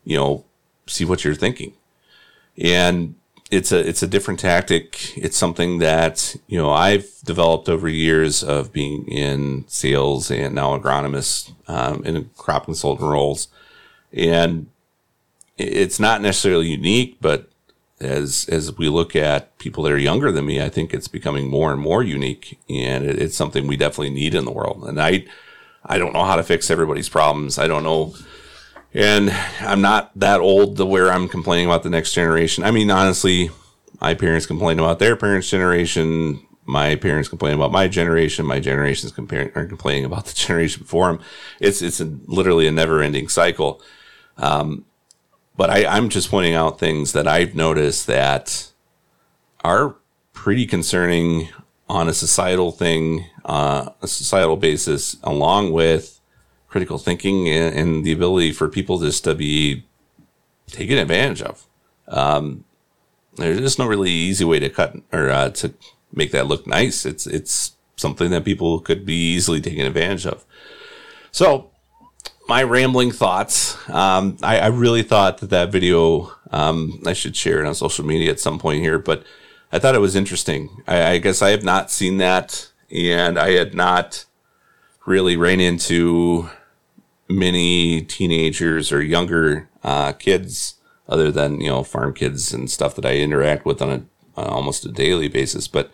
you 0.04 0.16
know, 0.16 0.44
see 0.86 1.04
what 1.04 1.24
you're 1.24 1.34
thinking. 1.34 1.72
And 2.58 3.14
it's 3.50 3.72
a 3.72 3.86
it's 3.86 4.02
a 4.02 4.06
different 4.06 4.40
tactic. 4.40 5.16
It's 5.16 5.36
something 5.36 5.78
that, 5.78 6.36
you 6.46 6.58
know, 6.58 6.70
I've 6.70 7.08
developed 7.24 7.68
over 7.68 7.88
years 7.88 8.42
of 8.42 8.72
being 8.72 9.06
in 9.06 9.64
sales 9.68 10.30
and 10.30 10.54
now 10.54 10.76
agronomist 10.76 11.52
um, 11.68 12.04
in 12.04 12.30
crop 12.36 12.64
consultant 12.64 13.08
roles. 13.08 13.48
And 14.12 14.68
it's 15.56 16.00
not 16.00 16.20
necessarily 16.20 16.68
unique, 16.68 17.18
but 17.20 17.48
as 18.00 18.46
as 18.48 18.76
we 18.76 18.88
look 18.88 19.14
at 19.14 19.56
people 19.58 19.84
that 19.84 19.92
are 19.92 19.98
younger 19.98 20.32
than 20.32 20.46
me, 20.46 20.60
I 20.60 20.68
think 20.68 20.92
it's 20.92 21.08
becoming 21.08 21.48
more 21.48 21.72
and 21.72 21.80
more 21.80 22.02
unique, 22.02 22.58
and 22.68 23.04
it, 23.04 23.20
it's 23.20 23.36
something 23.36 23.66
we 23.66 23.76
definitely 23.76 24.10
need 24.10 24.34
in 24.34 24.44
the 24.44 24.50
world. 24.52 24.84
And 24.84 25.00
I, 25.00 25.24
I 25.84 25.98
don't 25.98 26.12
know 26.12 26.24
how 26.24 26.36
to 26.36 26.42
fix 26.42 26.70
everybody's 26.70 27.08
problems. 27.08 27.58
I 27.58 27.68
don't 27.68 27.84
know, 27.84 28.14
and 28.94 29.30
I'm 29.60 29.80
not 29.80 30.12
that 30.18 30.40
old 30.40 30.76
to 30.76 30.86
where 30.86 31.10
I'm 31.10 31.28
complaining 31.28 31.66
about 31.66 31.82
the 31.82 31.90
next 31.90 32.12
generation. 32.12 32.62
I 32.62 32.70
mean, 32.70 32.90
honestly, 32.90 33.50
my 34.00 34.14
parents 34.14 34.46
complain 34.46 34.78
about 34.78 35.00
their 35.00 35.16
parents' 35.16 35.50
generation. 35.50 36.46
My 36.64 36.94
parents 36.94 37.28
complain 37.28 37.54
about 37.54 37.72
my 37.72 37.88
generation. 37.88 38.46
My 38.46 38.60
generation's 38.60 39.12
comparing 39.12 39.50
are 39.56 39.66
complaining 39.66 40.04
about 40.04 40.26
the 40.26 40.34
generation 40.34 40.82
before 40.82 41.08
them. 41.08 41.20
It's 41.60 41.82
it's 41.82 42.00
a, 42.00 42.04
literally 42.26 42.68
a 42.68 42.72
never 42.72 43.02
ending 43.02 43.28
cycle. 43.28 43.82
Um, 44.36 44.84
but 45.56 45.70
I, 45.70 45.86
I'm 45.86 46.08
just 46.08 46.30
pointing 46.30 46.54
out 46.54 46.78
things 46.78 47.12
that 47.12 47.28
I've 47.28 47.54
noticed 47.54 48.06
that 48.06 48.70
are 49.62 49.96
pretty 50.32 50.66
concerning 50.66 51.48
on 51.88 52.08
a 52.08 52.14
societal 52.14 52.72
thing, 52.72 53.26
uh, 53.44 53.90
a 54.02 54.08
societal 54.08 54.56
basis, 54.56 55.16
along 55.22 55.72
with 55.72 56.13
critical 56.74 56.98
thinking 56.98 57.48
and, 57.48 57.72
and, 57.76 58.04
the 58.04 58.10
ability 58.10 58.50
for 58.50 58.68
people 58.68 58.98
just 58.98 59.22
to 59.22 59.32
be 59.32 59.84
taken 60.66 60.98
advantage 60.98 61.40
of. 61.40 61.68
Um, 62.08 62.64
there's 63.36 63.60
just 63.60 63.78
no 63.78 63.86
really 63.86 64.10
easy 64.10 64.44
way 64.44 64.58
to 64.58 64.68
cut 64.68 64.96
or 65.12 65.30
uh, 65.30 65.50
to 65.50 65.72
make 66.12 66.32
that 66.32 66.48
look 66.48 66.66
nice. 66.66 67.06
It's 67.06 67.28
it's 67.28 67.76
something 67.94 68.28
that 68.32 68.44
people 68.44 68.80
could 68.80 69.06
be 69.06 69.14
easily 69.14 69.60
taken 69.60 69.86
advantage 69.86 70.26
of. 70.26 70.44
So 71.30 71.70
my 72.48 72.64
rambling 72.64 73.12
thoughts. 73.12 73.78
Um, 73.88 74.36
I, 74.42 74.58
I, 74.58 74.66
really 74.66 75.04
thought 75.04 75.38
that 75.38 75.50
that 75.50 75.70
video, 75.70 76.32
um, 76.50 77.00
I 77.06 77.12
should 77.12 77.36
share 77.36 77.60
it 77.60 77.68
on 77.68 77.76
social 77.76 78.04
media 78.04 78.32
at 78.32 78.40
some 78.40 78.58
point 78.58 78.82
here, 78.82 78.98
but 78.98 79.22
I 79.70 79.78
thought 79.78 79.94
it 79.94 80.00
was 80.00 80.16
interesting. 80.16 80.82
I, 80.88 81.12
I, 81.12 81.18
guess 81.18 81.40
I 81.40 81.50
have 81.50 81.62
not 81.62 81.92
seen 81.92 82.16
that, 82.16 82.68
and 82.90 83.38
I 83.38 83.52
had 83.52 83.74
not 83.74 84.24
really 85.06 85.36
ran 85.36 85.60
into 85.60 86.50
many 87.28 88.02
teenagers 88.02 88.92
or 88.92 89.02
younger 89.02 89.68
uh, 89.82 90.12
kids, 90.12 90.74
other 91.08 91.30
than 91.30 91.60
you 91.60 91.68
know 91.68 91.82
farm 91.82 92.14
kids 92.14 92.52
and 92.52 92.70
stuff 92.70 92.94
that 92.96 93.06
I 93.06 93.16
interact 93.16 93.64
with 93.64 93.82
on 93.82 93.90
a 93.90 94.40
on 94.40 94.46
almost 94.46 94.84
a 94.84 94.92
daily 94.92 95.28
basis. 95.28 95.68
But 95.68 95.90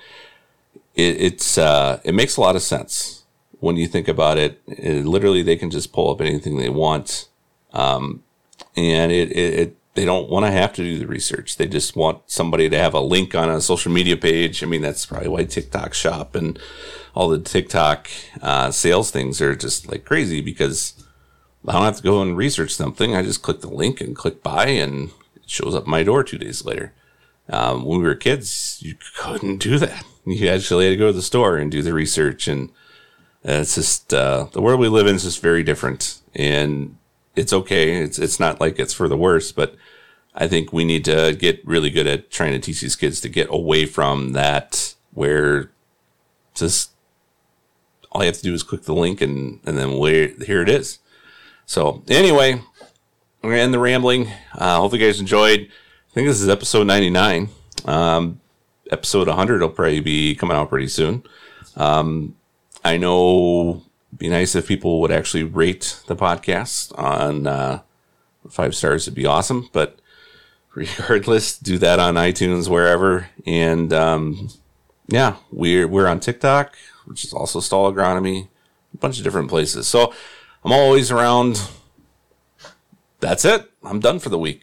it, 0.94 1.20
it's 1.20 1.58
uh, 1.58 2.00
it 2.04 2.14
makes 2.14 2.36
a 2.36 2.40
lot 2.40 2.56
of 2.56 2.62
sense 2.62 3.20
when 3.60 3.76
you 3.76 3.86
think 3.86 4.08
about 4.08 4.38
it, 4.38 4.60
it, 4.66 5.04
literally 5.06 5.42
they 5.42 5.56
can 5.56 5.70
just 5.70 5.92
pull 5.92 6.10
up 6.10 6.20
anything 6.20 6.56
they 6.56 6.68
want. 6.68 7.28
Um, 7.72 8.24
and 8.76 9.12
it, 9.12 9.30
it, 9.36 9.76
they 9.94 10.04
don't 10.04 10.30
want 10.30 10.46
to 10.46 10.52
have 10.52 10.72
to 10.74 10.82
do 10.82 10.98
the 10.98 11.06
research. 11.06 11.56
They 11.56 11.66
just 11.66 11.94
want 11.94 12.22
somebody 12.26 12.68
to 12.68 12.78
have 12.78 12.94
a 12.94 13.00
link 13.00 13.34
on 13.34 13.50
a 13.50 13.60
social 13.60 13.92
media 13.92 14.16
page. 14.16 14.62
I 14.62 14.66
mean, 14.66 14.82
that's 14.82 15.06
probably 15.06 15.28
why 15.28 15.44
TikTok 15.44 15.94
shop 15.94 16.34
and 16.34 16.58
all 17.14 17.28
the 17.28 17.38
TikTok 17.38 18.08
uh, 18.40 18.70
sales 18.70 19.10
things 19.10 19.40
are 19.42 19.54
just 19.54 19.88
like 19.88 20.04
crazy 20.04 20.40
because 20.40 20.99
I 21.66 21.72
don't 21.72 21.82
have 21.82 21.96
to 21.96 22.02
go 22.02 22.22
and 22.22 22.36
research 22.36 22.72
something. 22.72 23.14
I 23.14 23.22
just 23.22 23.42
click 23.42 23.60
the 23.60 23.68
link 23.68 24.00
and 24.00 24.16
click 24.16 24.42
buy 24.42 24.66
and 24.66 25.10
it 25.36 25.48
shows 25.48 25.74
up 25.74 25.86
my 25.86 26.02
door 26.02 26.24
two 26.24 26.38
days 26.38 26.64
later. 26.64 26.92
Um, 27.48 27.84
when 27.84 27.98
we 28.00 28.06
were 28.06 28.14
kids, 28.14 28.78
you 28.80 28.94
couldn't 29.16 29.58
do 29.58 29.78
that. 29.78 30.04
You 30.26 30.48
actually 30.48 30.84
had 30.84 30.90
to 30.90 30.96
go 30.96 31.08
to 31.08 31.12
the 31.12 31.22
store 31.22 31.56
and 31.56 31.70
do 31.70 31.82
the 31.82 31.94
research 31.94 32.46
and 32.46 32.70
it's 33.42 33.74
just 33.74 34.12
uh, 34.12 34.48
the 34.52 34.60
world 34.60 34.80
we 34.80 34.88
live 34.88 35.06
in 35.06 35.16
is 35.16 35.24
just 35.24 35.40
very 35.40 35.62
different, 35.62 36.20
and 36.34 36.96
it's 37.36 37.52
okay. 37.52 38.02
It's 38.02 38.18
it's 38.18 38.38
not 38.38 38.60
like 38.60 38.78
it's 38.78 38.92
for 38.92 39.08
the 39.08 39.16
worse, 39.16 39.50
but 39.50 39.76
I 40.34 40.46
think 40.46 40.72
we 40.72 40.84
need 40.84 41.04
to 41.06 41.34
get 41.38 41.66
really 41.66 41.90
good 41.90 42.06
at 42.06 42.30
trying 42.30 42.52
to 42.52 42.58
teach 42.58 42.82
these 42.82 42.96
kids 42.96 43.20
to 43.22 43.28
get 43.28 43.48
away 43.50 43.86
from 43.86 44.32
that, 44.32 44.94
where 45.14 45.70
just 46.54 46.90
all 48.12 48.22
you 48.22 48.26
have 48.26 48.36
to 48.36 48.42
do 48.42 48.52
is 48.54 48.62
click 48.62 48.82
the 48.82 48.94
link 48.94 49.20
and 49.22 49.60
and 49.64 49.78
then 49.78 49.96
where 49.96 50.28
here 50.44 50.62
it 50.62 50.68
is. 50.68 50.98
So 51.70 52.02
anyway, 52.08 52.60
we're 53.40 53.50
gonna 53.50 53.62
end 53.62 53.72
the 53.72 53.78
rambling. 53.78 54.26
Uh, 54.58 54.78
hope 54.78 54.92
you 54.92 54.98
guys 54.98 55.20
enjoyed. 55.20 55.60
I 55.60 56.14
think 56.14 56.26
this 56.26 56.40
is 56.40 56.48
episode 56.48 56.88
ninety 56.88 57.10
nine. 57.10 57.48
Um, 57.84 58.40
episode 58.90 59.28
100 59.28 59.60
will 59.60 59.68
probably 59.68 60.00
be 60.00 60.34
coming 60.34 60.56
out 60.56 60.68
pretty 60.68 60.88
soon. 60.88 61.22
Um, 61.76 62.34
I 62.84 62.96
know 62.96 63.84
be 64.18 64.28
nice 64.28 64.56
if 64.56 64.66
people 64.66 65.00
would 65.00 65.12
actually 65.12 65.44
rate 65.44 66.00
the 66.08 66.16
podcast 66.16 66.92
on 66.98 67.46
uh, 67.46 67.82
five 68.48 68.74
stars 68.74 69.06
would 69.06 69.14
be 69.14 69.26
awesome. 69.26 69.70
But 69.72 70.00
regardless, 70.74 71.56
do 71.56 71.78
that 71.78 72.00
on 72.00 72.16
iTunes 72.16 72.68
wherever. 72.68 73.28
And 73.46 73.92
um, 73.92 74.48
yeah, 75.06 75.36
we're 75.52 75.86
we're 75.86 76.08
on 76.08 76.18
TikTok, 76.18 76.76
which 77.04 77.22
is 77.22 77.32
also 77.32 77.60
Stull 77.60 77.92
Agronomy, 77.92 78.48
a 78.92 78.96
bunch 78.96 79.18
of 79.18 79.24
different 79.24 79.48
places. 79.48 79.86
So 79.86 80.12
I'm 80.64 80.72
always 80.72 81.10
around. 81.10 81.60
That's 83.20 83.44
it. 83.44 83.70
I'm 83.82 84.00
done 84.00 84.18
for 84.18 84.28
the 84.28 84.38
week. 84.38 84.62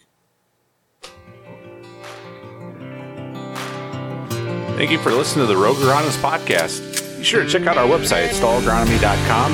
Thank 4.77 4.91
you 4.91 4.99
for 4.99 5.11
listening 5.11 5.47
to 5.47 5.53
the 5.53 5.59
Rogue 5.59 5.77
Agronomist 5.77 6.21
podcast. 6.21 7.17
Be 7.17 7.23
sure 7.23 7.43
to 7.43 7.49
check 7.49 7.65
out 7.65 7.77
our 7.79 7.87
website, 7.87 8.29
stullagronomy.com, 8.29 9.51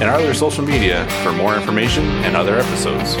and 0.00 0.04
our 0.04 0.14
other 0.14 0.32
social 0.32 0.64
media 0.64 1.06
for 1.22 1.30
more 1.32 1.54
information 1.56 2.04
and 2.24 2.34
other 2.34 2.58
episodes. 2.58 3.16